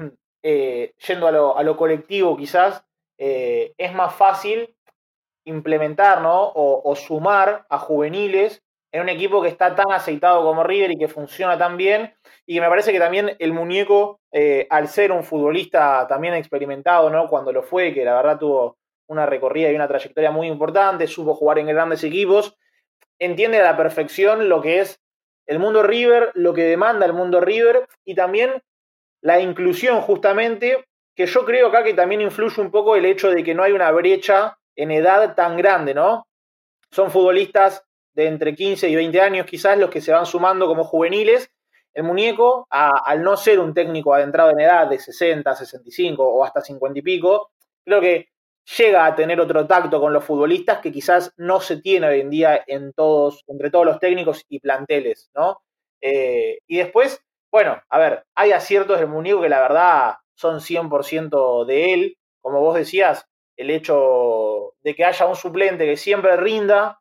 eh, 0.43 0.95
yendo 1.07 1.27
a 1.29 1.33
lo, 1.33 1.57
a 1.57 1.63
lo, 1.63 1.77
colectivo 1.77 2.37
quizás, 2.37 2.85
eh, 3.19 3.75
es 3.79 3.93
más 3.95 4.15
fácil 4.15 4.77
implementar 5.45 6.23
o, 6.25 6.95
sumar 6.97 7.67
a 7.69 7.79
juveniles 7.79 8.63
en 8.97 9.03
un 9.03 9.09
equipo 9.11 9.43
que 9.43 9.49
está 9.49 9.75
tan 9.75 9.93
aceitado 9.93 10.43
como 10.43 10.65
River 10.65 10.93
y 10.93 10.97
que 10.97 11.07
funciona 11.07 11.59
tan 11.59 11.77
bien. 11.77 12.15
Y 12.47 12.55
que 12.55 12.61
me 12.63 12.69
parece 12.69 12.93
que 12.93 12.99
también 12.99 13.37
el 13.39 13.53
muñeco, 13.53 14.21
eh, 14.33 14.67
al 14.71 14.89
ser 14.89 15.13
un 15.13 15.23
futbolista 15.23 16.07
también 16.09 16.33
experimentado, 16.33 17.11
¿no? 17.11 17.29
cuando 17.29 17.53
lo 17.53 17.63
fue, 17.63 17.93
que 17.93 18.07
la 18.07 18.15
verdad 18.15 18.39
tuvo 18.39 18.79
una 19.07 19.27
recorrida 19.27 19.71
y 19.71 19.75
una 19.75 19.87
trayectoria 19.87 20.31
muy 20.31 20.47
importante, 20.47 21.07
supo 21.07 21.35
jugar 21.35 21.59
en 21.59 21.67
grandes 21.67 22.05
equipos, 22.05 22.57
entiende 23.19 23.61
a 23.61 23.65
la 23.65 23.77
perfección 23.77 24.49
lo 24.49 24.63
que 24.63 24.81
es 24.81 24.99
el 25.47 25.59
mundo 25.59 25.83
River, 25.83 26.31
lo 26.33 26.55
que 26.55 26.63
demanda 26.63 27.05
el 27.05 27.13
mundo 27.13 27.43
River 27.43 27.87
y 28.03 28.15
también 28.15 28.63
la 29.21 29.41
inclusión 29.41 30.01
justamente, 30.01 30.87
que 31.15 31.27
yo 31.27 31.45
creo 31.45 31.69
acá 31.69 31.85
que 31.85 31.93
también 31.93 32.23
influye 32.23 32.63
un 32.63 32.71
poco 32.71 32.97
el 32.97 33.05
hecho 33.05 33.31
de 33.31 33.45
que 33.45 33.55
no 33.55 33.63
hay 33.63 33.73
una 33.73 33.91
brecha 33.91 34.57
en 34.75 34.91
edad 34.91 35.35
tan 35.35 35.59
grande, 35.59 35.93
¿no? 35.93 36.27
Son 36.91 37.11
futbolistas 37.11 37.87
de 38.17 38.27
entre 38.27 38.55
15 38.55 38.89
y 38.89 38.97
20 38.97 39.21
años 39.21 39.47
quizás 39.47 39.79
los 39.79 39.91
que 39.91 40.01
se 40.01 40.13
van 40.13 40.27
sumando 40.27 40.67
como 40.67 40.83
juveniles. 40.85 41.51
El 41.95 42.03
muñeco, 42.03 42.67
al 42.71 43.23
no 43.23 43.37
ser 43.37 43.61
un 43.61 43.73
técnico 43.73 44.13
adentrado 44.13 44.51
en 44.51 44.61
edad 44.61 44.89
de 44.89 44.99
60, 44.99 45.55
65 45.55 46.23
o 46.23 46.45
hasta 46.45 46.61
50 46.61 46.99
y 46.99 47.03
pico, 47.03 47.53
creo 47.85 48.01
que 48.01 48.29
llega 48.77 49.07
a 49.07 49.15
tener 49.15 49.41
otro 49.41 49.67
tacto 49.67 50.01
con 50.01 50.13
los 50.13 50.25
futbolistas 50.25 50.81
que 50.81 50.93
quizás 50.93 51.33
no 51.37 51.61
se 51.61 51.81
tiene 51.81 52.09
hoy 52.09 52.21
en 52.21 52.31
día 52.31 52.65
en 52.67 52.93
todos, 52.93 53.45
entre 53.47 53.71
todos 53.71 53.87
los 53.87 53.99
técnicos 53.99 54.45
y 54.49 54.59
planteles, 54.59 55.31
¿no? 55.35 55.63
Eh, 56.03 56.59
y 56.67 56.77
después 56.79 57.25
bueno, 57.57 57.81
a 57.89 57.99
ver, 57.99 58.27
hay 58.35 58.53
aciertos 58.53 58.99
del 58.99 59.09
muñeco 59.09 59.41
que 59.41 59.49
la 59.49 59.63
verdad 59.63 60.17
son 60.35 60.61
100% 60.61 61.65
de 61.65 61.95
él. 61.95 62.19
Como 62.43 62.61
vos 62.61 62.77
decías, 62.77 63.27
el 63.57 63.71
hecho 63.71 64.75
de 64.83 64.95
que 64.95 65.07
haya 65.07 65.27
un 65.27 65.37
suplente 65.37 65.87
que 65.87 65.97
siempre 65.97 66.37
rinda, 66.37 67.01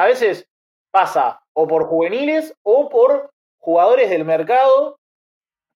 a 0.00 0.06
veces 0.06 0.48
pasa 0.90 1.42
o 1.52 1.66
por 1.68 1.84
juveniles 1.84 2.56
o 2.62 2.88
por 2.88 3.30
jugadores 3.58 4.08
del 4.08 4.24
mercado, 4.24 4.98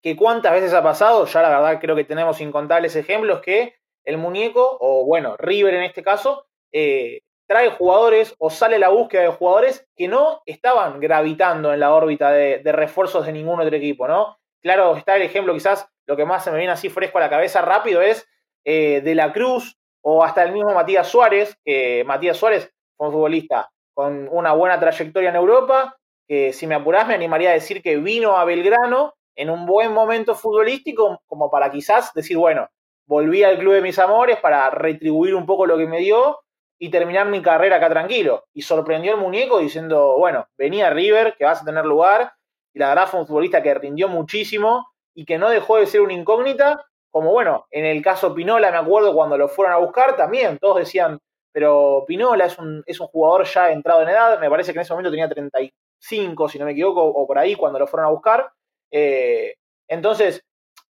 que 0.02 0.16
cuántas 0.16 0.52
veces 0.52 0.72
ha 0.72 0.82
pasado, 0.82 1.26
ya 1.26 1.42
la 1.42 1.50
verdad 1.50 1.80
creo 1.80 1.94
que 1.94 2.04
tenemos 2.04 2.40
incontables 2.40 2.96
ejemplos 2.96 3.40
que 3.42 3.74
el 4.04 4.16
muñeco, 4.16 4.78
o 4.80 5.04
bueno, 5.04 5.36
River 5.36 5.74
en 5.74 5.82
este 5.82 6.02
caso, 6.02 6.46
eh, 6.72 7.20
trae 7.46 7.70
jugadores 7.70 8.34
o 8.38 8.48
sale 8.48 8.78
la 8.78 8.88
búsqueda 8.88 9.22
de 9.22 9.28
jugadores 9.28 9.86
que 9.94 10.08
no 10.08 10.42
estaban 10.46 11.00
gravitando 11.00 11.72
en 11.74 11.80
la 11.80 11.94
órbita 11.94 12.30
de, 12.30 12.60
refuerzos 12.64 13.26
de 13.26 13.32
ningún 13.32 13.60
otro 13.60 13.76
equipo, 13.76 14.08
¿no? 14.08 14.38
Claro, 14.62 14.96
está 14.96 15.16
el 15.16 15.22
ejemplo, 15.22 15.52
quizás 15.52 15.86
lo 16.06 16.16
que 16.16 16.24
más 16.24 16.44
se 16.44 16.50
me 16.50 16.58
viene 16.58 16.72
así 16.72 16.88
fresco 16.88 17.18
a 17.18 17.22
la 17.22 17.30
cabeza 17.30 17.60
rápido 17.60 18.00
es 18.00 18.26
eh, 18.64 19.02
De 19.02 19.14
la 19.14 19.32
Cruz 19.32 19.76
o 20.02 20.24
hasta 20.24 20.42
el 20.42 20.52
mismo 20.52 20.72
Matías 20.72 21.08
Suárez, 21.08 21.56
que 21.64 22.04
Matías 22.04 22.38
Suárez 22.38 22.72
fue 22.96 23.08
un 23.08 23.12
futbolista 23.12 23.70
con 23.94 24.28
una 24.30 24.52
buena 24.52 24.78
trayectoria 24.78 25.30
en 25.30 25.36
Europa, 25.36 25.96
que 26.26 26.52
si 26.52 26.66
me 26.66 26.74
apurás 26.74 27.06
me 27.06 27.14
animaría 27.14 27.50
a 27.50 27.54
decir 27.54 27.80
que 27.82 27.96
vino 27.96 28.36
a 28.36 28.44
Belgrano 28.44 29.14
en 29.36 29.50
un 29.50 29.66
buen 29.66 29.92
momento 29.92 30.34
futbolístico 30.34 31.22
como 31.26 31.50
para 31.50 31.70
quizás 31.70 32.12
decir, 32.14 32.36
bueno, 32.36 32.68
volví 33.06 33.42
al 33.42 33.58
club 33.58 33.74
de 33.74 33.82
mis 33.82 33.98
amores 33.98 34.38
para 34.38 34.70
retribuir 34.70 35.34
un 35.34 35.46
poco 35.46 35.66
lo 35.66 35.76
que 35.76 35.86
me 35.86 35.98
dio 35.98 36.40
y 36.78 36.90
terminar 36.90 37.26
mi 37.26 37.42
carrera 37.42 37.76
acá 37.76 37.88
tranquilo. 37.88 38.44
Y 38.52 38.62
sorprendió 38.62 39.14
el 39.14 39.20
muñeco 39.20 39.58
diciendo, 39.58 40.16
bueno, 40.18 40.46
venía 40.56 40.90
River, 40.90 41.34
que 41.36 41.44
vas 41.44 41.62
a 41.62 41.64
tener 41.64 41.84
lugar. 41.84 42.32
Y 42.72 42.78
la 42.78 42.88
verdad 42.88 43.06
fue 43.06 43.20
un 43.20 43.26
futbolista 43.26 43.62
que 43.62 43.74
rindió 43.74 44.08
muchísimo 44.08 44.86
y 45.14 45.24
que 45.24 45.38
no 45.38 45.48
dejó 45.48 45.76
de 45.76 45.86
ser 45.86 46.00
una 46.00 46.12
incógnita. 46.12 46.84
Como 47.10 47.30
bueno, 47.30 47.66
en 47.70 47.84
el 47.84 48.02
caso 48.02 48.34
Pinola, 48.34 48.70
me 48.70 48.78
acuerdo 48.78 49.14
cuando 49.14 49.38
lo 49.38 49.48
fueron 49.48 49.74
a 49.74 49.78
buscar, 49.78 50.16
también 50.16 50.58
todos 50.58 50.78
decían, 50.78 51.20
pero 51.54 52.04
Pinola 52.04 52.46
es 52.46 52.58
un, 52.58 52.82
es 52.84 52.98
un 52.98 53.06
jugador 53.06 53.44
ya 53.44 53.70
entrado 53.70 54.02
en 54.02 54.08
edad, 54.08 54.40
me 54.40 54.50
parece 54.50 54.72
que 54.72 54.80
en 54.80 54.82
ese 54.82 54.92
momento 54.92 55.12
tenía 55.12 55.28
35, 55.28 56.48
si 56.48 56.58
no 56.58 56.64
me 56.64 56.72
equivoco, 56.72 57.00
o 57.00 57.26
por 57.28 57.38
ahí 57.38 57.54
cuando 57.54 57.78
lo 57.78 57.86
fueron 57.86 58.08
a 58.08 58.10
buscar. 58.10 58.50
Eh, 58.90 59.54
entonces, 59.86 60.44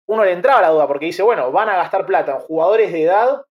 uno 0.06 0.24
le 0.24 0.32
entraba 0.32 0.62
la 0.62 0.70
duda 0.70 0.86
porque 0.86 1.04
dice, 1.04 1.22
bueno, 1.22 1.52
van 1.52 1.68
a 1.68 1.76
gastar 1.76 2.06
plata 2.06 2.32
en 2.32 2.40
jugadores 2.40 2.92
de 2.92 3.02
edad 3.02 3.42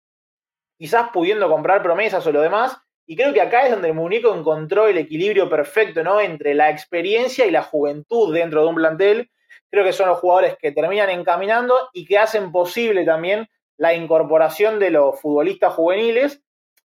quizás 0.76 1.12
pudiendo 1.14 1.48
comprar 1.50 1.84
promesas 1.84 2.26
o 2.26 2.32
lo 2.32 2.42
demás. 2.42 2.78
Y 3.06 3.16
creo 3.16 3.32
que 3.32 3.42
acá 3.42 3.66
es 3.66 3.72
donde 3.72 3.90
el 3.90 3.94
muñeco 3.94 4.34
encontró 4.34 4.88
el 4.88 4.98
equilibrio 4.98 5.50
perfecto, 5.50 6.04
¿no? 6.04 6.20
Entre 6.20 6.56
la 6.56 6.72
experiencia 6.72 7.46
y 7.46 7.52
la 7.52 7.62
juventud 7.62 8.34
dentro 8.34 8.64
de 8.64 8.70
un 8.70 8.76
plantel. 8.76 9.30
Creo 9.70 9.86
que 9.86 9.94
son 9.94 10.10
los 10.10 10.20
jugadores 10.20 10.58
que 10.60 10.72
terminan 10.72 11.12
encaminando 11.12 11.76
y 11.94 12.06
que 12.06 12.18
hacen 12.18 12.52
posible 12.52 13.06
también 13.06 13.48
la 13.78 13.94
incorporación 13.94 14.80
de 14.80 14.90
los 14.90 15.22
futbolistas 15.22 15.74
juveniles, 15.74 16.42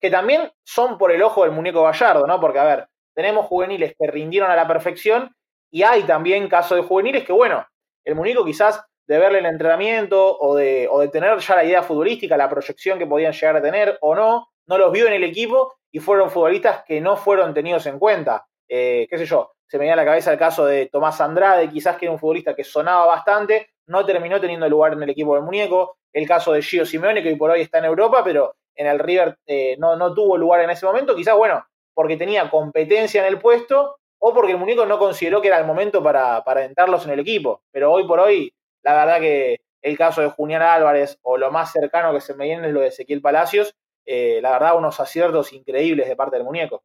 que 0.01 0.11
también 0.11 0.51
son 0.65 0.99
por 0.99 1.13
el 1.13 1.23
ojo 1.23 1.43
del 1.43 1.53
muñeco 1.53 1.83
Gallardo, 1.83 2.27
¿no? 2.27 2.41
Porque, 2.41 2.59
a 2.59 2.65
ver, 2.65 2.89
tenemos 3.15 3.47
juveniles 3.47 3.95
que 3.99 4.07
rindieron 4.07 4.51
a 4.51 4.57
la 4.57 4.69
perfección 4.69 5.35
y 5.71 5.83
hay 5.83 6.05
también 6.05 6.49
casos 6.49 6.77
de 6.77 6.85
juveniles 6.85 7.25
que, 7.25 7.33
bueno, 7.33 7.67
el 8.05 8.15
muñeco 8.15 8.45
quizás 8.45 8.85
de 9.07 9.19
verle 9.19 9.39
el 9.39 9.47
entrenamiento 9.47 10.39
o 10.39 10.55
de, 10.55 10.87
o 10.91 11.01
de 11.01 11.09
tener 11.09 11.39
ya 11.39 11.57
la 11.57 11.65
idea 11.65 11.83
futbolística, 11.83 12.37
la 12.37 12.49
proyección 12.49 12.99
que 12.99 13.07
podían 13.07 13.33
llegar 13.33 13.57
a 13.57 13.63
tener 13.63 13.99
o 14.03 14.15
no, 14.15 14.49
no 14.67 14.79
los 14.79 14.93
vio 14.93 15.07
en 15.07 15.15
el 15.15 15.25
equipo 15.25 15.75
y 15.91 15.99
fueron 15.99 16.31
futbolistas 16.31 16.85
que 16.87 17.01
no 17.01 17.17
fueron 17.17 17.55
tenidos 17.55 17.87
en 17.87 17.99
cuenta. 17.99 18.47
Eh, 18.69 19.07
qué 19.09 19.19
sé 19.19 19.25
yo, 19.25 19.53
se 19.67 19.79
me 19.79 19.85
viene 19.85 19.95
a 19.95 19.97
la 19.97 20.05
cabeza 20.05 20.31
el 20.31 20.39
caso 20.39 20.67
de 20.67 20.87
Tomás 20.87 21.21
Andrade, 21.21 21.71
quizás 21.71 21.97
que 21.97 22.07
era 22.07 22.13
un 22.13 22.19
futbolista 22.19 22.55
que 22.55 22.65
sonaba 22.65 23.07
bastante, 23.07 23.71
no 23.87 24.05
terminó 24.05 24.41
teniendo 24.41 24.69
lugar 24.69 24.93
en 24.93 25.03
el 25.03 25.11
equipo 25.11 25.35
del 25.35 25.45
muñeco. 25.45 25.97
El 26.13 26.27
caso 26.27 26.53
de 26.53 26.63
Gio 26.63 26.87
Simeone, 26.87 27.23
que 27.23 27.29
hoy 27.29 27.37
por 27.37 27.51
hoy 27.51 27.63
está 27.63 27.79
en 27.79 27.87
Europa, 27.87 28.23
pero 28.25 28.57
en 28.79 28.87
el 28.87 28.99
River 28.99 29.39
eh, 29.47 29.77
no, 29.79 29.97
no 29.97 30.15
tuvo 30.15 30.39
lugar 30.39 30.61
en 30.61 30.71
ese 30.71 30.87
momento, 30.87 31.15
quizás, 31.15 31.37
bueno, 31.37 31.65
porque 31.95 32.17
tenía 32.17 32.49
competencia 32.49 33.21
en 33.21 33.27
el 33.27 33.41
puesto 33.41 33.97
o 34.19 34.33
porque 34.33 34.53
el 34.53 34.59
muñeco 34.59 34.87
no 34.87 34.99
consideró 34.99 35.43
que 35.43 35.49
era 35.49 35.59
el 35.59 35.67
momento 35.67 36.03
para, 36.03 36.43
para 36.45 36.65
entrarlos 36.65 37.05
en 37.05 37.13
el 37.13 37.21
equipo. 37.21 37.63
Pero 37.73 37.93
hoy 37.93 38.07
por 38.07 38.21
hoy 38.21 38.55
la 38.83 38.95
verdad 38.95 39.21
que 39.21 39.61
el 39.83 39.99
caso 39.99 40.23
de 40.23 40.31
Julián 40.31 40.63
Álvarez 40.63 41.19
o 41.23 41.37
lo 41.37 41.51
más 41.51 41.73
cercano 41.73 42.13
que 42.13 42.21
se 42.21 42.35
me 42.35 42.45
viene 42.45 42.69
es 42.69 42.73
lo 42.73 42.81
de 42.81 42.89
Ezequiel 42.89 43.21
Palacios, 43.21 43.75
eh, 44.07 44.41
la 44.43 44.53
verdad 44.53 44.79
unos 44.79 45.01
aciertos 45.01 45.53
increíbles 45.53 46.09
de 46.09 46.17
parte 46.17 46.37
del 46.37 46.45
muñeco. 46.45 46.85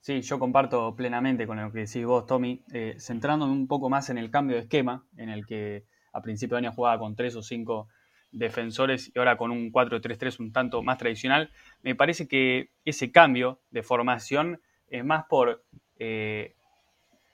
Sí, 0.00 0.22
yo 0.22 0.38
comparto 0.38 0.94
plenamente 0.96 1.46
con 1.46 1.62
lo 1.62 1.70
que 1.70 1.80
decís 1.80 2.04
vos, 2.04 2.26
Tommy, 2.26 2.64
eh, 2.72 2.96
centrándome 2.98 3.52
un 3.52 3.68
poco 3.68 3.88
más 3.88 4.10
en 4.10 4.18
el 4.18 4.30
cambio 4.30 4.56
de 4.56 4.62
esquema, 4.62 5.06
en 5.16 5.28
el 5.28 5.46
que 5.46 5.84
a 6.12 6.22
principio 6.22 6.56
de 6.56 6.66
año 6.66 6.72
jugaba 6.74 6.98
con 6.98 7.14
tres 7.14 7.36
o 7.36 7.42
cinco 7.42 7.88
defensores 8.32 9.10
y 9.14 9.18
ahora 9.18 9.36
con 9.36 9.50
un 9.50 9.72
4-3-3 9.72 10.40
un 10.40 10.52
tanto 10.52 10.82
más 10.82 10.98
tradicional, 10.98 11.50
me 11.82 11.94
parece 11.94 12.28
que 12.28 12.70
ese 12.84 13.10
cambio 13.10 13.60
de 13.70 13.82
formación 13.82 14.60
es 14.88 15.04
más 15.04 15.24
por 15.28 15.64
eh, 15.98 16.54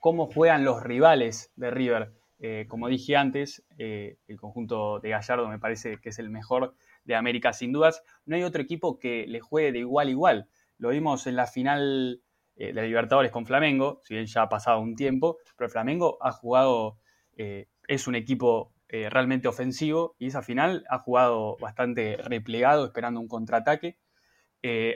cómo 0.00 0.26
juegan 0.26 0.64
los 0.64 0.82
rivales 0.82 1.52
de 1.56 1.70
River. 1.70 2.12
Eh, 2.38 2.66
como 2.68 2.88
dije 2.88 3.16
antes, 3.16 3.64
eh, 3.78 4.18
el 4.28 4.36
conjunto 4.38 5.00
de 5.00 5.10
Gallardo 5.10 5.48
me 5.48 5.58
parece 5.58 5.98
que 5.98 6.10
es 6.10 6.18
el 6.18 6.30
mejor 6.30 6.74
de 7.04 7.16
América 7.16 7.52
sin 7.52 7.72
dudas. 7.72 8.02
No 8.24 8.36
hay 8.36 8.42
otro 8.42 8.62
equipo 8.62 8.98
que 8.98 9.26
le 9.26 9.40
juegue 9.40 9.72
de 9.72 9.78
igual 9.80 10.08
a 10.08 10.10
igual. 10.10 10.48
Lo 10.78 10.90
vimos 10.90 11.26
en 11.26 11.36
la 11.36 11.46
final 11.46 12.22
de 12.54 12.72
Libertadores 12.72 13.32
con 13.32 13.44
Flamengo, 13.44 14.00
si 14.02 14.14
bien 14.14 14.26
ya 14.26 14.42
ha 14.42 14.48
pasado 14.48 14.80
un 14.80 14.96
tiempo, 14.96 15.36
pero 15.58 15.68
Flamengo 15.68 16.16
ha 16.22 16.32
jugado, 16.32 16.98
es 17.36 18.06
un 18.06 18.14
equipo 18.14 18.72
realmente 18.88 19.48
ofensivo 19.48 20.14
y 20.18 20.28
esa 20.28 20.42
final 20.42 20.84
ha 20.88 20.98
jugado 20.98 21.56
bastante 21.58 22.16
replegado, 22.18 22.86
esperando 22.86 23.20
un 23.20 23.28
contraataque. 23.28 23.98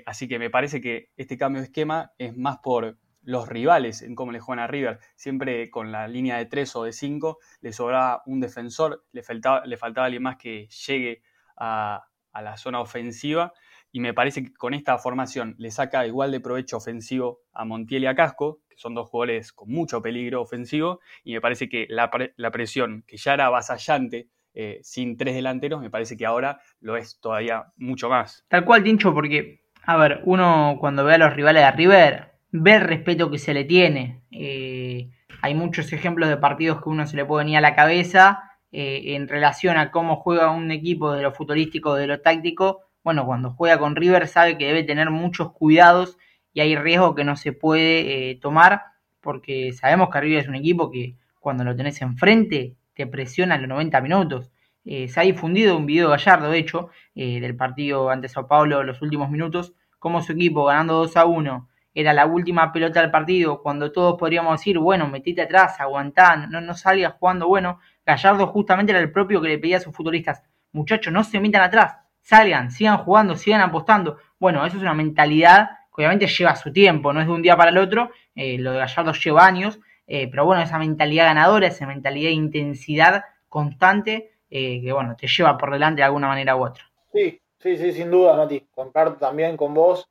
así 0.06 0.28
que 0.28 0.38
me 0.38 0.50
parece 0.50 0.80
que 0.80 1.10
este 1.16 1.36
cambio 1.36 1.60
de 1.60 1.66
esquema 1.66 2.12
es 2.18 2.36
más 2.36 2.58
por 2.58 2.98
los 3.22 3.48
rivales 3.48 4.02
en 4.02 4.14
cómo 4.14 4.32
le 4.32 4.40
juegan 4.40 4.64
a 4.64 4.66
River. 4.66 4.98
Siempre 5.16 5.70
con 5.70 5.92
la 5.92 6.08
línea 6.08 6.36
de 6.36 6.46
3 6.46 6.76
o 6.76 6.84
de 6.84 6.92
5 6.92 7.38
le 7.60 7.72
sobraba 7.72 8.22
un 8.26 8.40
defensor, 8.40 9.04
le 9.12 9.22
faltaba, 9.22 9.64
le 9.66 9.76
faltaba 9.76 10.06
alguien 10.06 10.22
más 10.22 10.36
que 10.36 10.68
llegue 10.86 11.22
a, 11.56 12.04
la 12.34 12.56
zona 12.56 12.80
ofensiva. 12.80 13.52
Y 13.92 14.00
me 14.00 14.14
parece 14.14 14.44
que 14.44 14.54
con 14.54 14.72
esta 14.72 14.98
formación 14.98 15.56
le 15.58 15.70
saca 15.70 16.06
igual 16.06 16.30
de 16.30 16.40
provecho 16.40 16.76
ofensivo 16.76 17.40
a 17.52 17.64
Montiel 17.64 18.04
y 18.04 18.06
a 18.06 18.14
Casco, 18.14 18.60
son 18.80 18.94
dos 18.94 19.08
jugadores 19.08 19.52
con 19.52 19.70
mucho 19.70 20.00
peligro 20.00 20.40
ofensivo. 20.40 21.00
Y 21.22 21.34
me 21.34 21.40
parece 21.40 21.68
que 21.68 21.86
la, 21.88 22.10
presión, 22.50 23.04
que 23.06 23.18
ya 23.18 23.34
era 23.34 23.46
avasallante 23.46 24.28
eh, 24.54 24.80
sin 24.82 25.16
tres 25.16 25.34
delanteros, 25.34 25.80
me 25.80 25.90
parece 25.90 26.16
que 26.16 26.26
ahora 26.26 26.60
lo 26.80 26.96
es 26.96 27.20
todavía 27.20 27.66
mucho 27.76 28.08
más. 28.08 28.44
Tal 28.48 28.64
cual, 28.64 28.82
Tincho, 28.82 29.12
porque, 29.12 29.60
a 29.84 29.96
ver, 29.96 30.22
uno 30.24 30.78
cuando 30.80 31.04
ve 31.04 31.14
a 31.14 31.18
los 31.18 31.34
rivales 31.34 31.62
de 31.62 31.72
River, 31.72 32.32
ve 32.52 32.74
el 32.74 32.80
respeto 32.80 33.30
que 33.30 33.38
se 33.38 33.52
le 33.52 33.64
tiene. 33.64 34.22
Eh, 34.30 35.10
hay 35.42 35.54
muchos 35.54 35.92
ejemplos 35.92 36.28
de 36.28 36.38
partidos 36.38 36.82
que 36.82 36.88
uno 36.88 37.06
se 37.06 37.16
le 37.16 37.24
puede 37.24 37.44
venir 37.44 37.58
a 37.58 37.60
la 37.60 37.76
cabeza 37.76 38.56
eh, 38.72 39.14
en 39.14 39.28
relación 39.28 39.76
a 39.76 39.90
cómo 39.90 40.16
juega 40.16 40.50
un 40.50 40.70
equipo 40.70 41.12
de 41.12 41.22
lo 41.22 41.32
futurístico, 41.32 41.94
de 41.94 42.06
lo 42.06 42.20
táctico. 42.20 42.80
Bueno, 43.04 43.26
cuando 43.26 43.50
juega 43.50 43.78
con 43.78 43.94
River 43.94 44.26
sabe 44.26 44.56
que 44.56 44.66
debe 44.66 44.84
tener 44.84 45.10
muchos 45.10 45.52
cuidados 45.52 46.18
y 46.52 46.60
hay 46.60 46.76
riesgo 46.76 47.14
que 47.14 47.24
no 47.24 47.36
se 47.36 47.52
puede 47.52 48.30
eh, 48.30 48.36
tomar 48.36 48.82
porque 49.20 49.72
sabemos 49.72 50.08
que 50.10 50.20
River 50.20 50.38
es 50.40 50.48
un 50.48 50.54
equipo 50.56 50.90
que 50.90 51.16
cuando 51.38 51.64
lo 51.64 51.76
tenés 51.76 52.00
enfrente 52.02 52.76
te 52.94 53.06
presiona 53.06 53.58
los 53.58 53.68
90 53.68 54.00
minutos. 54.00 54.50
se 54.84 55.12
ha 55.20 55.22
difundido 55.22 55.76
un 55.76 55.86
video 55.86 56.10
de 56.10 56.16
Gallardo, 56.16 56.50
de 56.50 56.58
hecho, 56.58 56.90
del 57.14 57.54
partido 57.56 58.10
ante 58.10 58.28
Sao 58.28 58.46
Paulo, 58.46 58.82
los 58.82 59.02
últimos 59.02 59.30
minutos, 59.30 59.74
como 59.98 60.22
su 60.22 60.32
equipo 60.32 60.64
ganando 60.64 60.94
2 60.94 61.16
a 61.16 61.26
1 61.26 61.68
era 61.94 62.12
la 62.12 62.26
última 62.26 62.72
pelota 62.72 63.00
del 63.00 63.10
partido, 63.10 63.62
cuando 63.62 63.90
todos 63.90 64.18
podríamos 64.18 64.58
decir, 64.58 64.78
bueno, 64.78 65.08
metite 65.08 65.42
atrás, 65.42 65.80
aguantá, 65.80 66.36
no, 66.36 66.60
no 66.60 66.74
salgas 66.74 67.14
jugando, 67.18 67.48
bueno, 67.48 67.80
Gallardo 68.06 68.46
justamente 68.46 68.92
era 68.92 69.00
el 69.00 69.10
propio 69.10 69.40
que 69.40 69.48
le 69.48 69.58
pedía 69.58 69.78
a 69.78 69.80
sus 69.80 69.94
futbolistas, 69.94 70.42
muchachos, 70.72 71.12
no 71.12 71.24
se 71.24 71.40
metan 71.40 71.62
atrás, 71.62 71.96
salgan, 72.22 72.70
sigan 72.70 72.98
jugando, 72.98 73.36
sigan 73.36 73.60
apostando. 73.60 74.18
Bueno, 74.38 74.64
eso 74.64 74.76
es 74.76 74.82
una 74.82 74.94
mentalidad 74.94 75.70
obviamente 75.92 76.26
lleva 76.26 76.56
su 76.56 76.72
tiempo, 76.72 77.12
no 77.12 77.20
es 77.20 77.26
de 77.26 77.32
un 77.32 77.42
día 77.42 77.56
para 77.56 77.70
el 77.70 77.78
otro, 77.78 78.10
eh, 78.34 78.58
lo 78.58 78.72
de 78.72 78.78
Gallardo 78.78 79.12
lleva 79.12 79.46
años, 79.46 79.80
eh, 80.06 80.28
pero 80.28 80.44
bueno, 80.44 80.62
esa 80.62 80.78
mentalidad 80.78 81.26
ganadora, 81.26 81.66
esa 81.66 81.86
mentalidad 81.86 82.28
de 82.28 82.34
intensidad 82.34 83.24
constante, 83.48 84.32
eh, 84.50 84.80
que 84.82 84.92
bueno, 84.92 85.16
te 85.16 85.26
lleva 85.26 85.56
por 85.56 85.70
delante 85.70 86.00
de 86.00 86.04
alguna 86.04 86.28
manera 86.28 86.56
u 86.56 86.64
otra. 86.64 86.90
Sí, 87.12 87.40
sí, 87.58 87.76
sí, 87.76 87.92
sin 87.92 88.10
duda, 88.10 88.36
Mati, 88.36 88.66
comparto 88.70 89.16
también 89.16 89.56
con 89.56 89.74
vos, 89.74 90.08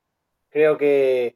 creo 0.49 0.77
que 0.77 1.35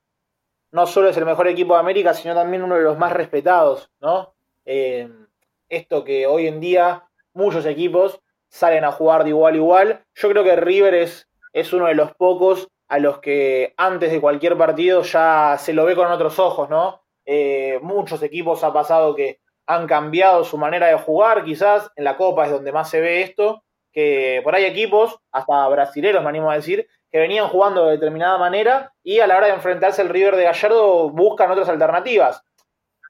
no 0.72 0.88
solo 0.88 1.10
es 1.10 1.18
el 1.18 1.26
mejor 1.26 1.48
equipo 1.48 1.74
de 1.74 1.80
América, 1.80 2.14
sino 2.14 2.34
también 2.34 2.64
uno 2.64 2.76
de 2.76 2.84
los 2.84 2.98
más 2.98 3.12
respetados, 3.12 3.92
¿no? 4.00 4.34
Esto 4.66 6.04
que 6.04 6.26
hoy 6.28 6.48
en 6.48 6.60
día 6.60 7.04
muchos 7.34 7.66
equipos 7.66 8.20
salen 8.48 8.84
a 8.84 8.92
jugar 8.92 9.24
de 9.24 9.32
igual 9.32 9.54
a 9.54 9.58
igual. 9.58 10.06
Yo 10.16 10.30
creo 10.30 10.44
que 10.44 10.56
River 10.56 10.94
es, 10.94 11.28
es 11.52 11.74
uno 11.74 11.88
de 11.88 11.96
los 11.96 12.14
pocos 12.16 12.70
a 12.94 13.00
los 13.00 13.18
que 13.18 13.74
antes 13.76 14.12
de 14.12 14.22
cualquier 14.22 14.56
partido 14.56 15.02
ya 15.02 15.58
se 15.58 15.74
lo 15.74 15.84
ve 15.84 15.96
con 15.96 16.12
otros 16.12 16.38
ojos, 16.38 16.70
¿no? 16.70 17.02
Eh, 17.26 17.80
muchos 17.82 18.22
equipos 18.22 18.64
ha 18.64 18.72
pasado 18.72 19.16
que 19.16 19.40
han 19.66 19.88
cambiado 19.88 20.44
su 20.44 20.60
manera 20.60 20.86
de 20.86 21.00
jugar, 21.00 21.44
quizás 21.44 21.90
en 21.96 22.04
la 22.04 22.18
Copa 22.18 22.46
es 22.46 22.52
donde 22.52 22.72
más 22.72 22.92
se 22.92 23.02
ve 23.02 23.24
esto, 23.24 23.64
que 23.92 24.42
por 24.44 24.54
ahí 24.54 24.66
equipos, 24.66 25.18
hasta 25.32 25.68
brasileros 25.70 26.22
me 26.22 26.30
animo 26.30 26.52
a 26.52 26.56
decir, 26.56 26.88
que 27.10 27.18
venían 27.18 27.48
jugando 27.48 27.86
de 27.86 27.94
determinada 27.94 28.38
manera 28.38 28.94
y 29.02 29.22
a 29.22 29.26
la 29.26 29.38
hora 29.38 29.48
de 29.48 29.54
enfrentarse 29.54 30.04
al 30.04 30.10
River 30.10 30.36
de 30.36 30.44
Gallardo 30.44 31.10
buscan 31.10 31.50
otras 31.50 31.70
alternativas. 31.70 32.44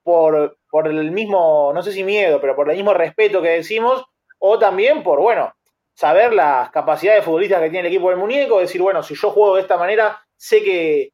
Por, 0.02 0.60
por 0.70 0.88
el 0.88 1.12
mismo, 1.12 1.74
no 1.76 1.84
sé 1.84 1.92
si 1.92 2.06
miedo, 2.06 2.40
pero 2.40 2.56
por 2.56 2.70
el 2.70 2.78
mismo 2.78 2.94
respeto 2.94 3.42
que 3.42 3.50
decimos, 3.50 4.06
o 4.40 4.58
también 4.58 5.04
por, 5.04 5.20
bueno, 5.20 5.54
saber 5.96 6.34
las 6.34 6.70
capacidades 6.72 7.24
futbolistas 7.24 7.62
que 7.62 7.70
tiene 7.70 7.88
el 7.88 7.94
equipo 7.94 8.10
del 8.10 8.20
muñeco, 8.20 8.60
decir, 8.60 8.82
bueno, 8.82 9.04
si 9.04 9.16
yo 9.16 9.30
juego 9.32 9.56
de 9.56 9.62
esta 9.62 9.78
manera, 9.78 10.22
sé 10.38 10.64
que, 10.64 11.12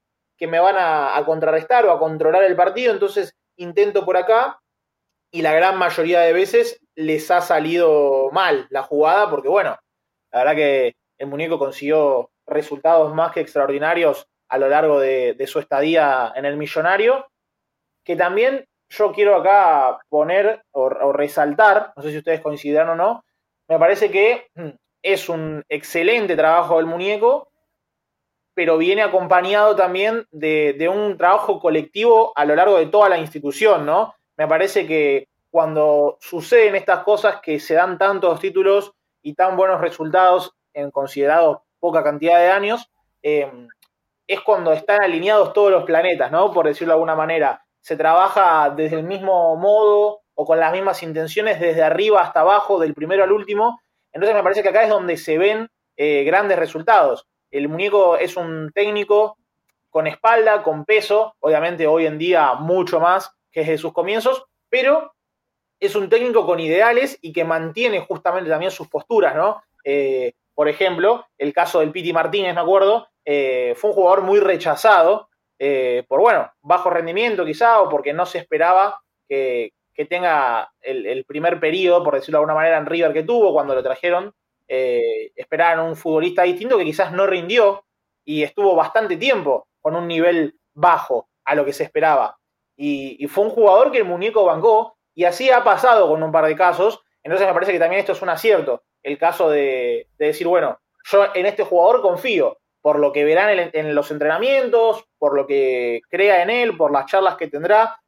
me 0.48 0.60
van 0.60 0.76
a, 0.78 1.22
contrarrestar 1.26 1.86
o 1.86 1.92
a 1.92 2.00
controlar 2.00 2.44
el 2.44 2.56
partido, 2.56 2.94
entonces 2.94 3.36
intento 3.58 4.06
por 4.06 4.16
acá, 4.16 4.60
y 5.32 5.42
la 5.42 5.54
gran 5.54 5.78
mayoría 5.78 6.22
de 6.22 6.34
veces 6.34 6.80
les 6.96 7.30
ha 7.30 7.42
salido 7.42 8.30
mal 8.32 8.68
la 8.70 8.84
jugada, 8.84 9.30
porque 9.30 9.50
bueno, 9.50 9.78
la 10.32 10.40
verdad 10.40 10.56
que 10.56 10.96
el 11.18 11.28
muñeco 11.28 11.60
consiguió 11.60 12.32
resultados 12.48 13.14
más 13.14 13.32
que 13.32 13.42
extraordinarios 13.42 14.28
a 14.48 14.58
lo 14.58 14.70
largo 14.70 15.00
de, 15.00 15.36
su 15.46 15.60
estadía 15.60 16.34
en 16.36 16.46
el 16.46 16.58
millonario, 16.58 17.28
que 18.04 18.16
también 18.16 18.66
yo 18.90 19.12
quiero 19.12 19.36
acá 19.36 20.00
poner 20.10 20.64
o, 20.72 20.90
resaltar, 21.14 21.94
no 21.96 22.02
sé 22.02 22.12
si 22.12 22.18
ustedes 22.18 22.42
coincidan 22.42 22.90
o 22.90 22.96
no, 22.96 23.24
me 23.70 23.78
parece 23.78 24.12
que 24.12 24.48
mm, 24.56 24.70
es 25.04 25.30
un 25.30 25.64
excelente 25.70 26.36
trabajo 26.36 26.78
del 26.78 26.88
muñeco, 26.88 27.52
pero 28.54 28.78
viene 28.78 29.04
acompañado 29.04 29.76
también 29.76 30.26
de, 30.32 30.76
de, 30.78 30.90
un 30.90 31.18
trabajo 31.18 31.62
colectivo 31.62 32.34
a 32.36 32.44
lo 32.44 32.56
largo 32.56 32.78
de 32.78 32.88
toda 32.88 33.08
la 33.08 33.20
institución, 33.20 33.86
¿no? 33.86 34.16
Me 34.36 34.48
parece 34.48 34.86
que 34.86 35.30
cuando 35.50 36.18
suceden 36.20 36.76
estas 36.76 37.04
cosas 37.04 37.40
que 37.42 37.60
se 37.60 37.76
dan 37.76 37.98
tantos 37.98 38.40
títulos 38.40 38.92
y 39.22 39.36
tan 39.36 39.56
buenos 39.56 39.80
resultados 39.80 40.54
en 40.74 40.92
considerado 40.92 41.64
poca 41.80 42.04
cantidad 42.04 42.40
de 42.40 42.50
años, 42.50 42.92
eh, 43.24 43.50
es 44.28 44.42
cuando 44.42 44.74
están 44.74 45.02
alineados 45.02 45.54
todos 45.54 45.72
los 45.72 45.86
planetas, 45.86 46.32
¿no? 46.32 46.52
Por 46.52 46.68
decirlo 46.68 46.94
de 46.94 46.96
alguna 46.96 47.16
manera. 47.16 47.64
Se 47.82 47.96
trabaja 47.96 48.70
desde 48.72 48.98
el 48.98 49.04
mismo 49.04 49.56
modo 49.56 50.22
o 50.42 50.46
con 50.46 50.58
las 50.58 50.72
mismas 50.72 51.04
intenciones 51.04 51.60
desde 51.60 51.84
arriba 51.84 52.22
hasta 52.22 52.40
abajo, 52.40 52.80
del 52.80 52.94
primero 52.94 53.26
al 53.26 53.34
último. 53.34 53.82
Entonces 54.14 54.34
me 54.34 54.42
parece 54.42 54.64
que 54.64 54.70
acá 54.70 54.84
es 54.84 54.90
donde 54.90 55.18
se 55.18 55.38
ven 55.38 55.68
eh, 55.98 56.24
grandes 56.24 56.58
resultados. 56.58 57.28
El 57.52 57.68
muñeco 57.68 58.16
es 58.16 58.38
un 58.38 58.72
técnico 58.74 59.38
con 59.90 60.08
espalda, 60.08 60.64
con 60.64 60.86
peso, 60.86 61.36
obviamente 61.42 61.88
hoy 61.88 62.06
en 62.06 62.18
día 62.18 62.54
mucho 62.54 63.02
más 63.02 63.36
que 63.52 63.60
desde 63.60 63.80
sus 63.80 63.92
comienzos, 63.92 64.46
pero 64.70 65.12
es 65.78 65.94
un 65.98 66.08
técnico 66.08 66.46
con 66.46 66.62
ideales 66.62 67.18
y 67.22 67.34
que 67.34 67.44
mantiene 67.44 68.00
justamente 68.00 68.50
también 68.50 68.72
sus 68.72 68.88
posturas, 68.88 69.36
¿no? 69.36 69.62
Eh, 69.84 70.36
por 70.56 70.70
ejemplo, 70.70 71.26
el 71.38 71.52
caso 71.52 71.82
del 71.82 71.92
Piti 71.92 72.14
Martínez, 72.14 72.56
me 72.56 72.62
acuerdo, 72.62 73.10
eh, 73.26 73.74
fue 73.76 73.90
un 73.90 73.96
jugador 73.98 74.22
muy 74.22 74.40
rechazado 74.40 75.28
por, 76.08 76.22
bueno, 76.22 76.50
bajo 76.62 76.90
rendimiento 76.90 77.46
quizá 77.46 77.82
o 77.82 77.90
porque 77.90 78.14
no 78.14 78.26
se 78.26 78.38
esperaba 78.38 79.02
que, 79.28 79.74
tenga 80.06 80.72
el, 80.82 81.26
primer 81.26 81.60
periodo, 81.60 82.04
por 82.04 82.16
decirlo 82.16 82.38
de 82.38 82.42
alguna 82.42 82.56
manera, 82.56 82.78
en 82.78 82.86
River 82.86 83.14
que 83.14 83.24
tuvo 83.24 83.54
cuando 83.54 83.76
lo 83.76 83.84
trajeron. 83.84 84.34
esperaban 84.68 85.86
un 85.86 85.96
futbolista 85.96 86.44
distinto 86.44 86.78
que 86.78 86.86
quizás 86.86 87.12
no 87.12 87.28
rindió 87.28 87.86
y 88.24 88.44
estuvo 88.44 88.76
bastante 88.76 89.18
tiempo 89.18 89.68
con 89.82 89.96
un 89.96 90.08
nivel 90.08 90.56
bajo 90.74 91.30
a 91.46 91.56
lo 91.56 91.66
que 91.66 91.74
se 91.74 91.84
esperaba. 91.84 92.38
Y, 92.76 93.18
y 93.24 93.28
fue 93.28 93.44
un 93.44 93.50
jugador 93.50 93.92
que 93.92 93.98
el 93.98 94.06
muñeco 94.06 94.46
bancó 94.46 94.98
y 95.20 95.26
así 95.26 95.50
ha 95.50 95.66
pasado 95.66 96.08
con 96.08 96.24
un 96.24 96.32
par 96.32 96.46
de 96.46 96.56
casos. 96.56 97.04
Entonces 97.24 97.46
me 97.46 97.54
parece 97.54 97.74
que 97.74 97.80
también 97.80 98.00
esto 98.00 98.14
es 98.14 98.22
un 98.22 98.30
acierto. 98.30 98.84
El 99.04 99.18
caso 99.18 99.50
de, 99.50 100.08
decir, 100.18 100.48
bueno, 100.48 100.80
yo 101.12 101.26
en 101.36 101.46
este 101.46 101.64
jugador 101.64 102.02
confío 102.02 102.58
por 102.82 103.00
lo 103.00 103.12
que 103.12 103.26
verán 103.26 103.70
en, 103.74 103.96
los 103.96 104.12
entrenamientos, 104.12 105.04
por 105.18 105.36
lo 105.36 105.46
que 105.46 106.00
crea 106.10 106.42
en 106.42 106.50
él, 106.50 106.78
por 106.78 106.94
las 106.94 107.08
charlas 107.08 107.36
que 107.36 107.48
tendrá. 107.48 108.00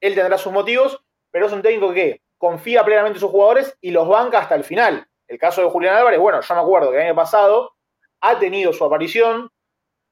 Él 0.00 0.14
tendrá 0.14 0.38
sus 0.38 0.50
motivos, 0.50 1.04
pero 1.30 1.46
es 1.46 1.52
un 1.52 1.62
técnico 1.62 1.92
que 1.92 2.22
confía 2.38 2.84
plenamente 2.84 3.16
en 3.16 3.20
sus 3.20 3.30
jugadores 3.30 3.76
y 3.80 3.90
los 3.90 4.08
banca 4.08 4.38
hasta 4.38 4.54
el 4.54 4.64
final. 4.64 5.06
El 5.28 5.38
caso 5.38 5.62
de 5.62 5.70
Julián 5.70 5.96
Álvarez, 5.96 6.20
bueno, 6.20 6.40
yo 6.40 6.54
me 6.54 6.60
acuerdo 6.60 6.90
que 6.90 6.96
el 6.98 7.04
año 7.04 7.14
pasado 7.14 7.72
ha 8.20 8.38
tenido 8.38 8.72
su 8.72 8.84
aparición, 8.84 9.50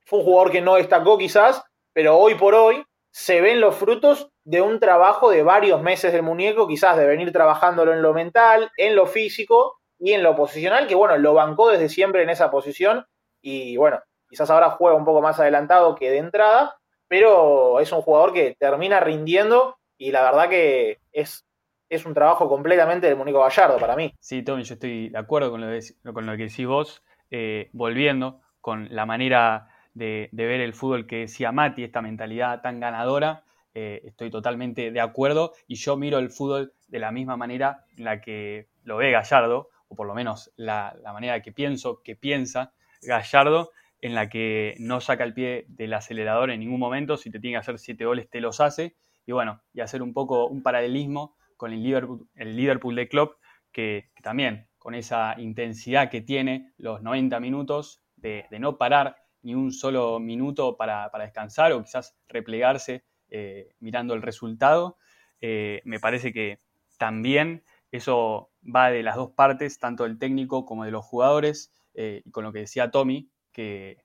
fue 0.05 0.19
un 0.21 0.25
jugador 0.25 0.53
que 0.53 0.61
no 0.61 0.75
destacó 0.75 1.19
quizás, 1.19 1.65
pero 1.93 2.19
hoy 2.19 2.35
por 2.35 2.55
hoy 2.55 2.85
se 3.11 3.41
ven 3.41 3.61
los 3.61 3.77
frutos 3.77 4.31
de 4.45 4.61
un 4.61 4.81
trabajo 4.81 5.31
de 5.31 5.43
varios 5.43 5.81
meses 5.81 6.13
del 6.13 6.23
muñeco, 6.23 6.67
quizás 6.67 6.97
de 6.97 7.07
venir 7.07 7.33
trabajándolo 7.33 7.93
en 7.93 8.03
lo 8.03 8.13
mental, 8.13 8.71
en 8.77 8.97
lo 8.97 9.07
físico 9.07 9.81
y 9.99 10.13
en 10.13 10.23
lo 10.23 10.35
posicional, 10.35 10.87
que 10.89 10.95
bueno, 10.95 11.17
lo 11.17 11.33
bancó 11.33 11.71
desde 11.71 11.89
siempre 11.89 12.23
en 12.23 12.31
esa 12.31 12.51
posición 12.51 13.07
y 13.41 13.77
bueno, 13.77 14.03
quizás 14.29 14.51
ahora 14.51 14.71
juega 14.71 14.97
un 14.97 15.05
poco 15.05 15.23
más 15.23 15.39
adelantado 15.39 15.95
que 15.95 16.11
de 16.11 16.19
entrada, 16.19 16.77
pero 17.07 17.79
es 17.81 17.93
un 17.93 18.03
jugador 18.03 18.33
que 18.33 18.57
termina 18.59 18.99
rindiendo 19.01 19.79
y 19.99 20.11
la 20.11 20.23
verdad 20.23 20.49
que 20.49 20.99
es, 21.13 21.47
es 21.89 22.05
un 22.07 22.15
trabajo 22.15 22.49
completamente 22.49 23.07
del 23.07 23.17
muñeco 23.17 23.41
Gallardo 23.41 23.79
para 23.79 23.97
mí. 23.97 24.13
Sí, 24.21 24.43
Tommy, 24.43 24.65
yo 24.65 24.75
estoy 24.75 25.09
de 25.11 25.19
acuerdo 25.19 25.51
con 25.51 25.61
lo, 25.61 26.13
con 26.13 26.27
lo 26.27 26.37
que 26.37 26.45
decís 26.45 26.67
vos, 26.67 27.03
eh, 27.31 27.71
volviendo 27.73 28.41
con 28.61 28.95
la 28.95 29.07
manera 29.07 29.69
de, 29.95 30.29
ver 30.33 30.61
el 30.61 30.75
fútbol 30.75 31.07
que 31.07 31.21
decía 31.21 31.53
Mati, 31.53 31.85
esta 31.85 32.03
mentalidad 32.03 32.61
tan 32.61 32.81
ganadora. 32.81 33.45
Eh, 33.75 34.03
estoy 34.05 34.31
totalmente 34.31 34.93
de 34.93 35.01
acuerdo 35.01 35.53
y 35.67 35.75
yo 35.77 35.97
miro 35.97 36.19
el 36.19 36.31
fútbol 36.31 36.75
de 36.87 36.99
la 37.01 37.11
misma 37.11 37.37
manera 37.37 37.85
en 37.97 38.05
la 38.05 38.21
que 38.21 38.69
lo 38.85 38.97
ve 38.99 39.11
Gallardo, 39.11 39.71
o 39.89 39.97
por 39.97 40.07
lo 40.07 40.15
menos 40.15 40.53
la, 40.57 40.97
manera 41.13 41.43
que 41.43 41.51
pienso, 41.51 42.01
que 42.03 42.15
piensa 42.15 42.73
Gallardo, 43.03 43.71
en 44.01 44.15
la 44.15 44.29
que 44.29 44.75
no 44.79 45.01
saca 45.01 45.25
el 45.25 45.35
pie 45.35 45.65
del 45.69 45.95
acelerador 45.95 46.51
en 46.51 46.61
ningún 46.61 46.79
momento, 46.79 47.17
si 47.17 47.31
te 47.31 47.41
tiene 47.41 47.55
que 47.55 47.61
hacer 47.61 47.79
siete 47.79 48.05
goles 48.05 48.29
te 48.29 48.41
los 48.41 48.61
hace, 48.61 48.95
y 49.27 49.33
bueno, 49.33 49.63
y 49.73 49.81
hacer 49.81 50.03
un 50.03 50.13
poco 50.13 50.47
un 50.47 50.63
paralelismo 50.63 51.37
con 51.57 51.73
el 51.73 51.83
Liverpool, 51.83 52.29
el 52.35 52.57
Liverpool 52.57 52.95
de 52.95 53.09
Klopp, 53.09 53.37
que, 53.73 54.11
también 54.23 54.69
con 54.79 54.95
esa 54.95 55.35
intensidad 55.39 56.11
que 56.11 56.21
tiene 56.21 56.73
los 56.77 57.03
90 57.03 57.41
minutos 57.41 58.03
de, 58.17 58.47
no 58.59 58.79
parar, 58.79 59.17
ni 59.43 59.55
un 59.55 59.73
solo 59.73 60.19
minuto 60.21 60.77
para, 60.77 61.11
descansar 61.19 61.73
o 61.73 61.83
quizás 61.83 62.17
replegarse 62.29 63.05
eh, 63.29 63.75
mirando 63.81 64.15
el 64.15 64.23
resultado. 64.23 64.99
Eh, 65.41 65.83
me 65.85 66.01
parece 66.01 66.33
que 66.33 66.61
también 66.99 67.65
eso 67.91 68.51
va 68.65 68.91
de 68.91 69.03
las 69.03 69.17
dos 69.17 69.31
partes, 69.31 69.79
tanto 69.79 70.05
del 70.05 70.19
técnico 70.19 70.65
como 70.65 70.85
de 70.85 70.91
los 70.91 71.05
jugadores, 71.05 71.73
eh, 71.95 72.23
y 72.25 72.31
con 72.31 72.45
lo 72.45 72.53
que 72.53 72.61
decía 72.61 72.91
Tommy, 72.91 73.31
que 73.53 74.04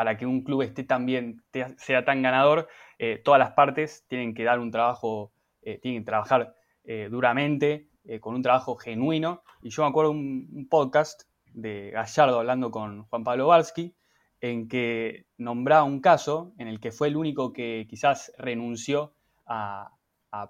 para 0.00 0.16
que 0.16 0.24
un 0.24 0.40
club 0.40 0.62
esté 0.62 0.82
tan 0.82 1.04
bien, 1.04 1.42
sea 1.76 2.06
tan 2.06 2.22
ganador, 2.22 2.68
todas 3.22 3.38
las 3.38 3.50
partes 3.50 4.06
tienen 4.08 4.32
que 4.32 4.44
dar 4.44 4.58
un 4.58 4.70
trabajo, 4.70 5.30
tienen 5.60 6.00
que 6.00 6.06
trabajar 6.06 6.54
duramente, 7.10 7.90
con 8.20 8.34
un 8.34 8.40
trabajo 8.40 8.76
genuino. 8.76 9.42
Y 9.60 9.68
yo 9.68 9.82
me 9.82 9.90
acuerdo 9.90 10.12
un, 10.12 10.48
un 10.54 10.66
podcast 10.70 11.24
de 11.52 11.90
Gallardo 11.90 12.38
hablando 12.38 12.70
con 12.70 13.02
Juan 13.04 13.24
Pablo 13.24 13.48
Valsky, 13.48 13.94
en 14.40 14.68
que 14.68 15.26
nombraba 15.36 15.84
un 15.84 16.00
caso 16.00 16.54
en 16.56 16.66
el 16.66 16.80
que 16.80 16.92
fue 16.92 17.08
el 17.08 17.16
único 17.18 17.52
que 17.52 17.86
quizás 17.90 18.32
renunció 18.38 19.12
a, 19.44 19.92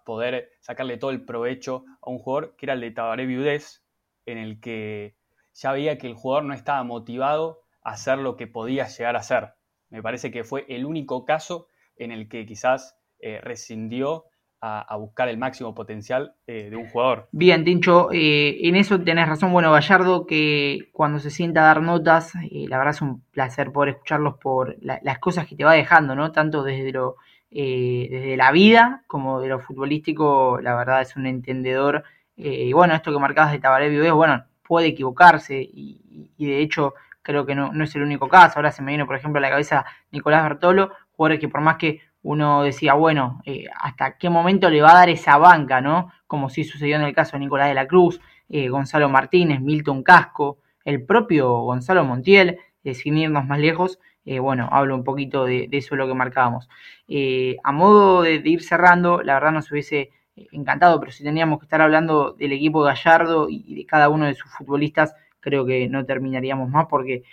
poder 0.04 0.52
sacarle 0.60 0.96
todo 0.96 1.10
el 1.10 1.24
provecho 1.24 1.84
a 2.02 2.10
un 2.10 2.20
jugador, 2.20 2.54
que 2.54 2.66
era 2.66 2.74
el 2.74 2.82
de 2.82 2.92
Tabaré 2.92 3.26
Viudés, 3.26 3.82
en 4.26 4.38
el 4.38 4.60
que 4.60 5.16
ya 5.54 5.72
veía 5.72 5.98
que 5.98 6.06
el 6.06 6.14
jugador 6.14 6.44
no 6.44 6.54
estaba 6.54 6.84
motivado 6.84 7.62
a 7.62 7.69
hacer 7.82 8.18
lo 8.18 8.36
que 8.36 8.46
podía 8.46 8.86
llegar 8.86 9.16
a 9.16 9.22
ser. 9.22 9.54
Me 9.88 10.02
parece 10.02 10.30
que 10.30 10.44
fue 10.44 10.66
el 10.68 10.84
único 10.84 11.24
caso 11.24 11.66
en 11.96 12.12
el 12.12 12.28
que 12.28 12.46
quizás 12.46 12.96
eh, 13.18 13.40
rescindió 13.42 14.24
a, 14.62 14.94
buscar 14.96 15.30
el 15.30 15.38
máximo 15.38 15.74
potencial 15.74 16.34
eh, 16.46 16.68
de 16.68 16.76
un 16.76 16.86
jugador. 16.86 17.28
Bien, 17.32 17.64
Tincho, 17.64 18.10
eh, 18.12 18.58
en 18.68 18.76
eso 18.76 19.00
tenés 19.00 19.26
razón. 19.26 19.52
Bueno, 19.52 19.72
Gallardo, 19.72 20.26
que 20.26 20.90
cuando 20.92 21.18
se 21.18 21.30
sienta 21.30 21.62
a 21.62 21.66
dar 21.66 21.80
notas, 21.80 22.34
la 22.34 22.76
verdad 22.76 22.94
es 22.94 23.00
un 23.00 23.22
placer 23.30 23.72
poder 23.72 23.94
escucharlos 23.94 24.34
por 24.36 24.76
las 24.82 25.18
cosas 25.18 25.46
que 25.46 25.56
te 25.56 25.64
va 25.64 25.72
dejando, 25.72 26.14
¿no? 26.14 26.30
Tanto 26.30 26.62
desde 26.62 26.92
lo 26.92 27.16
desde 27.50 28.36
la 28.36 28.52
vida 28.52 29.02
como 29.06 29.40
de 29.40 29.48
lo 29.48 29.60
futbolístico, 29.60 30.60
la 30.60 30.76
verdad 30.76 31.00
es 31.00 31.16
un 31.16 31.26
entendedor. 31.26 32.04
y 32.36 32.72
bueno, 32.74 32.94
esto 32.94 33.12
que 33.12 33.18
marcabas 33.18 33.52
de 33.52 33.60
Tabaré 33.60 33.88
Viudez, 33.88 34.12
bueno, 34.12 34.44
puede 34.70 34.86
equivocarse 34.86 35.60
y, 35.60 36.30
de 36.38 36.60
hecho 36.60 36.94
creo 37.30 37.46
que 37.46 37.54
no, 37.54 37.72
no, 37.72 37.84
es 37.84 37.94
el 37.94 38.02
único 38.02 38.28
caso. 38.28 38.58
Ahora 38.58 38.72
se 38.72 38.82
me 38.82 38.90
viene, 38.90 39.06
por 39.06 39.16
ejemplo, 39.16 39.38
a 39.38 39.42
la 39.42 39.50
cabeza 39.50 39.84
Nicolás 40.10 40.42
Bertolo, 40.42 40.92
jugadores 41.12 41.40
que 41.40 41.48
por 41.48 41.60
más 41.60 41.76
que 41.76 42.00
uno 42.22 42.62
decía, 42.62 42.94
bueno, 42.94 43.40
eh, 43.46 43.66
¿hasta 43.80 44.18
qué 44.18 44.28
momento 44.28 44.68
le 44.68 44.82
va 44.82 44.90
a 44.90 44.94
dar 44.94 45.08
esa 45.08 45.38
banca, 45.38 45.80
no? 45.80 46.12
Como 46.26 46.50
sí 46.50 46.64
sucedió 46.64 46.96
en 46.96 47.02
el 47.02 47.14
caso 47.14 47.32
de 47.32 47.40
Nicolás 47.40 47.68
de 47.68 47.74
la 47.74 47.86
Cruz, 47.86 48.20
eh, 48.48 48.68
Gonzalo 48.68 49.08
Martínez, 49.08 49.60
Milton 49.60 50.02
Casco, 50.02 50.58
el 50.84 51.04
propio 51.04 51.50
Gonzalo 51.60 52.04
Montiel, 52.04 52.58
eh, 52.84 52.94
sin 52.94 53.16
irnos 53.16 53.46
más 53.46 53.58
lejos, 53.58 53.98
bueno, 54.42 54.68
hablo 54.70 54.94
un 54.94 55.02
poquito 55.02 55.44
de, 55.44 55.68
eso 55.72 55.96
lo 55.96 56.06
que 56.06 56.14
marcábamos. 56.14 56.68
a 57.64 57.72
modo 57.72 58.22
de, 58.22 58.40
ir 58.44 58.62
cerrando, 58.62 59.22
la 59.22 59.34
verdad 59.34 59.50
nos 59.50 59.72
hubiese 59.72 60.10
encantado, 60.52 61.00
pero 61.00 61.10
si 61.10 61.24
teníamos 61.24 61.58
que 61.58 61.64
estar 61.64 61.80
hablando 61.80 62.32
del 62.38 62.52
equipo 62.52 62.82
Gallardo 62.82 63.48
y 63.48 63.74
de 63.74 63.86
cada 63.86 64.08
uno 64.08 64.26
de 64.26 64.34
sus 64.34 64.52
futbolistas, 64.52 65.16
creo 65.40 65.66
que 65.66 65.88
no 65.88 66.04
terminaríamos 66.06 66.68
más 66.68 66.86
porque 66.88 67.24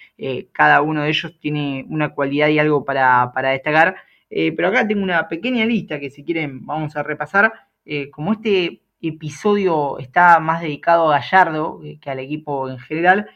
cada 0.52 0.82
uno 0.82 1.04
de 1.04 1.10
ellos 1.10 1.38
tiene 1.40 1.86
una 1.90 2.10
cualidad 2.10 2.48
y 2.48 2.60
algo 2.60 2.84
para, 2.86 3.32
para 3.34 3.52
destacar 3.52 3.96
eh, 4.30 4.52
pero 4.54 4.70
acá 4.70 4.88
tengo 4.88 5.04
una 5.04 5.28
pequeña 5.28 5.66
lista 5.66 6.00
que 6.00 6.10
si 6.10 6.24
quieren 6.24 6.66
vamos 6.66 6.96
a 6.96 7.04
repasar. 7.04 7.54
Eh, 7.86 8.10
como 8.12 8.34
este 8.34 8.82
episodio 9.02 10.00
está 10.00 10.40
más 10.40 10.62
dedicado 10.62 11.12
a 11.12 11.20
Gallardo 11.20 11.82
eh, 11.84 12.00
que 12.02 12.10
al 12.10 12.20
equipo 12.20 12.70
en 12.70 12.80
general, 12.80 13.30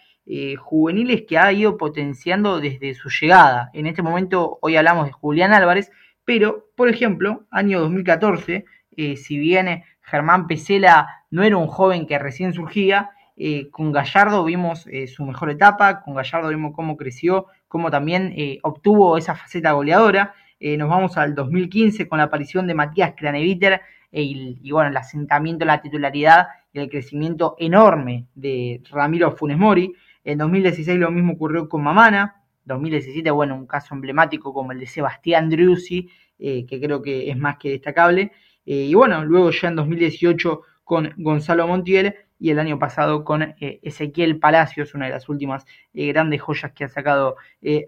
juveniles 0.60 1.24
que 1.28 1.38
ha 1.38 1.52
ido 1.52 1.78
potenciando 1.78 2.62
desde 2.62 2.94
su 2.94 3.10
llegada. 3.10 3.70
En 3.74 3.86
este 3.86 4.02
momento 4.02 4.60
hoy 4.62 4.78
hablamos 4.78 5.08
de 5.08 5.12
Julián 5.12 5.52
Álvarez, 5.52 5.92
pero 6.24 6.68
por 6.76 6.88
ejemplo, 6.88 7.48
año 7.52 7.82
2014, 7.82 8.64
si 9.18 9.38
bien 9.40 9.84
Germán 10.02 10.48
Pesela 10.48 11.26
no 11.32 11.44
era 11.44 11.58
un 11.58 11.68
joven 11.68 12.06
que 12.08 12.18
recién 12.18 12.54
surgía, 12.54 13.10
con 13.72 13.92
Gallardo 13.92 14.44
vimos 14.44 14.88
su 15.08 15.26
mejor 15.26 15.50
etapa, 15.50 16.02
con 16.02 16.14
Gallardo 16.14 16.50
vimos 16.50 16.74
cómo 16.76 16.96
creció, 16.96 17.48
cómo 17.68 17.90
también 17.90 18.36
obtuvo 18.62 19.18
esa 19.18 19.36
faceta 19.36 19.72
goleadora. 19.72 20.34
Eh, 20.64 20.78
nos 20.78 20.90
vamos 20.90 21.18
al 21.18 21.34
2015 21.34 22.08
con 22.08 22.20
la 22.20 22.26
aparición 22.26 22.68
de 22.68 22.76
Matías 22.76 23.16
Craneviter 23.18 23.82
y, 24.12 24.72
bueno, 24.72 24.92
el 24.92 24.98
asentamiento, 24.98 25.66
la 25.66 25.82
titularidad 25.82 26.50
y 26.72 26.80
el 26.80 26.90
crecimiento 26.90 27.56
enorme 27.58 28.28
de 28.36 28.80
Ramiro 28.92 29.32
Funes 29.32 29.58
Mori. 29.58 29.92
En 30.24 30.38
2016 30.38 31.00
lo 31.00 31.10
mismo 31.10 31.34
ocurrió 31.34 31.68
con 31.68 31.82
Mamana. 31.82 32.44
2017, 32.66 33.32
bueno, 33.32 33.56
un 33.56 33.66
caso 33.66 33.96
emblemático 33.96 34.54
como 34.54 34.72
el 34.72 34.80
de 34.80 34.86
Sebastián 34.86 35.50
Driussi, 35.50 36.12
eh, 36.38 36.68
que 36.68 36.80
creo 36.80 37.02
que 37.02 37.32
es 37.32 37.38
más 37.38 37.58
que 37.58 37.72
destacable. 37.72 38.32
Eh, 38.64 38.86
y 38.86 38.94
bueno, 38.94 39.26
luego 39.26 39.50
ya 39.50 39.70
en 39.70 39.78
2018 39.78 40.62
con 40.84 41.12
Gonzalo 41.18 41.68
Montiel 41.68 42.14
y 42.42 42.50
el 42.50 42.60
año 42.60 42.80
pasado 42.80 43.24
con 43.24 43.44
eh, 43.44 43.80
Ezequiel 43.84 44.40
Palacios, 44.40 44.96
una 44.96 45.06
de 45.06 45.12
las 45.12 45.30
últimas 45.30 45.66
grandes 45.94 46.42
joyas 46.42 46.72
que 46.74 46.86
ha 46.86 46.90
sacado 46.90 47.38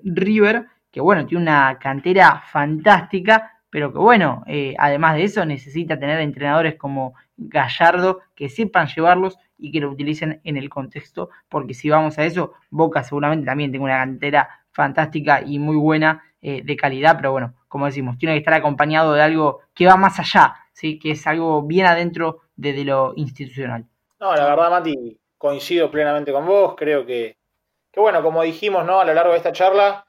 River, 0.04 0.68
que 0.92 1.02
bueno, 1.02 1.26
tiene 1.26 1.42
una 1.42 1.80
cantera 1.80 2.44
fantástica, 2.52 3.60
pero 3.72 3.92
que 3.92 3.98
bueno, 3.98 4.44
además 4.78 5.16
de 5.16 5.24
eso 5.24 5.44
necesita 5.46 5.98
tener 5.98 6.20
entrenadores 6.20 6.76
como 6.76 7.16
Gallardo 7.36 8.20
que 8.36 8.48
sepan 8.48 8.88
llevarlos 8.88 9.38
y 9.58 9.72
que 9.72 9.80
lo 9.80 9.90
utilicen 9.90 10.40
en 10.44 10.58
el 10.58 10.70
contexto, 10.70 11.30
porque 11.50 11.74
si 11.74 11.90
vamos 11.90 12.20
a 12.20 12.26
eso, 12.26 12.54
Boca 12.70 13.04
seguramente 13.04 13.48
también 13.48 13.72
tiene 13.72 13.86
una 13.86 13.98
cantera 13.98 14.48
fantástica 14.72 15.42
y 15.44 15.58
muy 15.58 15.76
buena 15.76 16.24
de 16.42 16.76
calidad, 16.76 17.16
pero 17.16 17.32
bueno, 17.32 17.56
como 17.74 17.88
decimos, 17.88 18.20
tiene 18.20 18.36
que 18.36 18.40
estar 18.40 18.54
acompañado 18.54 19.14
de 19.14 19.24
algo 19.24 19.62
que 19.74 19.88
va 19.88 19.98
más 19.98 20.20
allá, 20.20 20.54
¿sí? 20.74 21.00
que 21.00 21.10
es 21.10 21.26
algo 21.26 21.64
bien 21.64 21.88
adentro 21.88 22.42
de, 22.56 22.84
lo 22.84 23.14
institucional. 23.16 23.88
No, 24.24 24.34
la 24.36 24.46
verdad, 24.46 24.70
Mati, 24.70 25.20
coincido 25.38 25.92
plenamente 25.92 26.32
con 26.32 26.46
vos. 26.46 26.76
Creo 26.78 27.06
que, 27.06 27.38
que, 27.92 28.00
bueno, 28.00 28.24
como 28.24 28.42
dijimos 28.44 28.86
¿no? 28.86 29.02
a 29.02 29.06
lo 29.06 29.14
largo 29.14 29.32
de 29.32 29.38
esta 29.38 29.52
charla, 29.52 30.06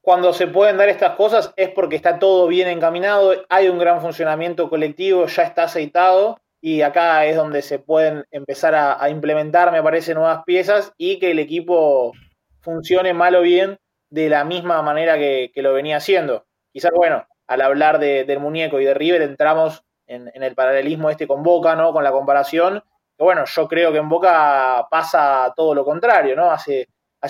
cuando 0.00 0.32
se 0.32 0.46
pueden 0.46 0.76
dar 0.76 0.88
estas 0.88 1.16
cosas 1.16 1.52
es 1.56 1.70
porque 1.70 1.96
está 1.96 2.20
todo 2.20 2.46
bien 2.46 2.68
encaminado, 2.68 3.34
hay 3.48 3.68
un 3.68 3.78
gran 3.78 4.00
funcionamiento 4.00 4.70
colectivo, 4.70 5.26
ya 5.26 5.42
está 5.42 5.64
aceitado 5.64 6.38
y 6.60 6.82
acá 6.82 7.26
es 7.26 7.34
donde 7.36 7.62
se 7.62 7.80
pueden 7.80 8.24
empezar 8.30 8.76
a, 8.76 9.08
implementar, 9.10 9.72
me 9.72 9.82
parece, 9.82 10.14
nuevas 10.14 10.44
piezas 10.44 10.92
y 10.96 11.18
que 11.18 11.32
el 11.32 11.40
equipo 11.40 12.12
funcione 12.60 13.14
mal 13.14 13.34
o 13.34 13.40
bien 13.42 13.78
de 14.10 14.28
la 14.28 14.44
misma 14.44 14.80
manera 14.82 15.18
que 15.18 15.50
lo 15.56 15.72
venía 15.72 15.96
haciendo 15.96 16.44
quizás, 16.74 16.90
bueno, 16.94 17.24
al 17.46 17.60
hablar 17.62 18.00
del 18.00 18.40
muñeco 18.40 18.80
y 18.80 18.84
de 18.84 18.94
River 18.94 19.22
entramos 19.22 19.84
en, 20.06 20.30
el 20.34 20.54
paralelismo 20.54 21.08
este 21.08 21.26
con 21.26 21.42
Boca, 21.42 21.76
¿no? 21.76 21.92
Con 21.92 22.04
la 22.04 22.10
comparación. 22.10 22.82
Que 23.16 23.24
bueno, 23.24 23.44
yo 23.44 23.68
creo 23.68 23.92
que 23.92 23.98
en 23.98 24.08
Boca 24.08 24.86
pasa 24.90 25.52
todo 25.56 25.74
lo 25.74 25.84
contrario, 25.84 26.34
¿no? 26.36 26.50
Hace, 26.50 26.88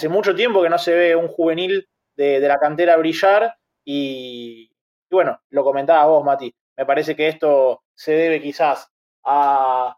mucho 0.09 0.35
tiempo 0.35 0.63
que 0.63 0.71
no 0.71 0.79
se 0.79 0.95
ve 0.95 1.17
un 1.17 1.29
juvenil 1.29 1.89
de, 2.17 2.41
la 2.41 2.59
cantera 2.59 2.97
brillar 2.97 3.55
y, 3.85 4.71
bueno, 5.11 5.41
lo 5.51 5.63
comentaba 5.65 6.07
vos, 6.07 6.25
Mati. 6.25 6.53
Me 6.77 6.87
parece 6.87 7.15
que 7.15 7.29
esto 7.29 7.83
se 7.95 8.13
debe 8.13 8.41
quizás 8.41 8.91
a 9.25 9.97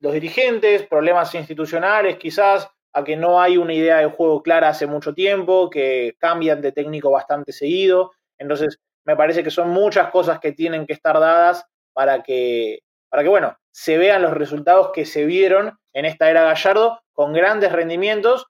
los 0.00 0.12
dirigentes, 0.12 0.86
problemas 0.86 1.34
institucionales, 1.34 2.16
quizás 2.16 2.68
a 2.92 3.04
que 3.04 3.16
no 3.16 3.40
hay 3.40 3.56
una 3.56 3.74
idea 3.74 3.98
de 3.98 4.06
juego 4.06 4.42
clara 4.42 4.68
hace 4.68 4.86
mucho 4.86 5.14
tiempo, 5.14 5.68
que 5.70 6.16
cambian 6.18 6.60
de 6.62 6.72
técnico 6.72 7.10
bastante 7.10 7.52
seguido. 7.52 8.12
Entonces, 8.38 8.78
me 9.04 9.16
parece 9.16 9.42
que 9.42 9.50
son 9.50 9.70
muchas 9.70 10.10
cosas 10.10 10.40
que 10.40 10.52
tienen 10.52 10.86
que 10.86 10.92
estar 10.92 11.18
dadas 11.18 11.66
para 11.92 12.22
que, 12.22 12.80
para 13.16 13.24
que, 13.24 13.30
bueno, 13.30 13.56
se 13.70 13.96
vean 13.96 14.20
los 14.20 14.34
resultados 14.34 14.90
que 14.92 15.06
se 15.06 15.24
vieron 15.24 15.78
en 15.94 16.04
esta 16.04 16.28
era 16.28 16.42
Gallardo 16.42 17.00
con 17.14 17.32
grandes 17.32 17.72
rendimientos 17.72 18.44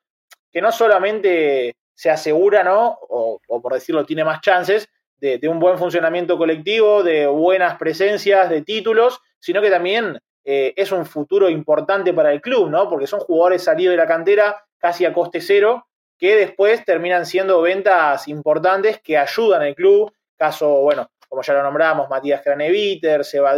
que 0.51 0.61
no 0.61 0.73
solamente 0.73 1.77
se 1.95 2.11
asegura, 2.11 2.65
¿no? 2.65 2.99
O, 3.09 3.39
por 3.63 3.75
decirlo, 3.75 4.05
tiene 4.05 4.25
más 4.25 4.41
chances 4.41 4.89
de, 5.19 5.39
un 5.49 5.61
buen 5.61 5.79
funcionamiento 5.79 6.37
colectivo, 6.37 7.05
de 7.05 7.29
buenas 7.29 7.79
presencias, 7.79 8.51
de 8.51 8.63
títulos, 8.63 9.21
sino 9.39 9.63
que 9.63 9.71
también 9.71 10.19
eh, 10.45 10.75
es 10.75 10.91
un 10.91 11.07
futuro 11.07 11.49
importante 11.49 12.13
para 12.13 12.33
el 12.33 12.41
club, 12.41 12.69
¿no? 12.69 12.91
Porque 12.91 13.07
son 13.07 13.21
jugadores 13.21 13.63
salidos 13.63 13.93
de 13.93 13.99
la 13.99 14.09
cantera 14.09 14.65
casi 14.79 15.05
a 15.05 15.13
coste 15.13 15.41
cero 15.41 15.87
que 16.19 16.35
después 16.35 16.85
terminan 16.85 17.25
siendo 17.25 17.63
ventas 17.63 18.27
importantes 18.27 19.01
que 19.01 19.17
ayudan 19.17 19.63
al 19.63 19.77
club. 19.77 20.13
Caso, 20.37 20.81
bueno, 20.81 21.09
como 21.29 21.43
ya 21.43 21.55
lo 21.55 21.63
nombramos, 21.63 22.11
Matías 22.11 22.43
Craneviter, 22.43 23.25
Seba 23.25 23.55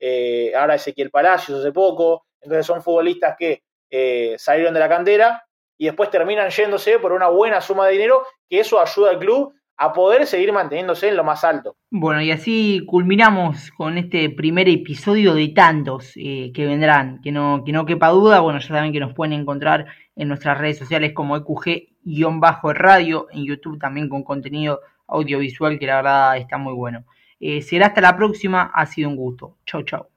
eh, 0.00 0.52
ahora 0.56 0.76
Ezequiel 0.76 1.10
Palacios 1.10 1.60
hace 1.60 1.72
poco. 1.72 2.24
Entonces 2.40 2.66
son 2.66 2.82
futbolistas 2.82 3.36
que 3.38 3.62
eh, 3.90 4.34
salieron 4.38 4.72
de 4.72 4.80
la 4.80 4.88
cantera 4.88 5.44
y 5.76 5.86
después 5.86 6.10
terminan 6.10 6.50
yéndose 6.50 6.98
por 6.98 7.12
una 7.12 7.28
buena 7.28 7.60
suma 7.60 7.86
de 7.86 7.92
dinero, 7.92 8.24
que 8.48 8.60
eso 8.60 8.80
ayuda 8.80 9.10
al 9.10 9.18
club 9.18 9.54
a 9.82 9.94
poder 9.94 10.26
seguir 10.26 10.52
manteniéndose 10.52 11.08
en 11.08 11.16
lo 11.16 11.24
más 11.24 11.42
alto. 11.42 11.76
Bueno, 11.90 12.20
y 12.20 12.30
así 12.30 12.84
culminamos 12.86 13.70
con 13.70 13.96
este 13.96 14.28
primer 14.28 14.68
episodio 14.68 15.34
de 15.34 15.48
tantos 15.48 16.12
eh, 16.16 16.52
que 16.54 16.66
vendrán, 16.66 17.22
que 17.22 17.32
no, 17.32 17.62
que 17.64 17.72
no 17.72 17.86
quepa 17.86 18.08
duda, 18.08 18.40
bueno, 18.40 18.58
ya 18.58 18.68
saben 18.68 18.92
que 18.92 19.00
nos 19.00 19.14
pueden 19.14 19.32
encontrar 19.32 19.86
en 20.16 20.28
nuestras 20.28 20.58
redes 20.58 20.76
sociales 20.76 21.12
como 21.14 21.34
EQG-radio, 21.36 23.28
en 23.32 23.46
YouTube 23.46 23.78
también 23.78 24.10
con 24.10 24.22
contenido 24.22 24.80
audiovisual 25.06 25.78
que 25.78 25.86
la 25.86 25.96
verdad 25.96 26.36
está 26.36 26.58
muy 26.58 26.74
bueno. 26.74 27.06
Eh, 27.40 27.62
será 27.62 27.86
hasta 27.88 28.00
la 28.02 28.16
próxima, 28.16 28.70
ha 28.74 28.86
sido 28.86 29.08
un 29.08 29.16
gusto. 29.16 29.56
Chau, 29.66 29.82
chau. 29.82 30.09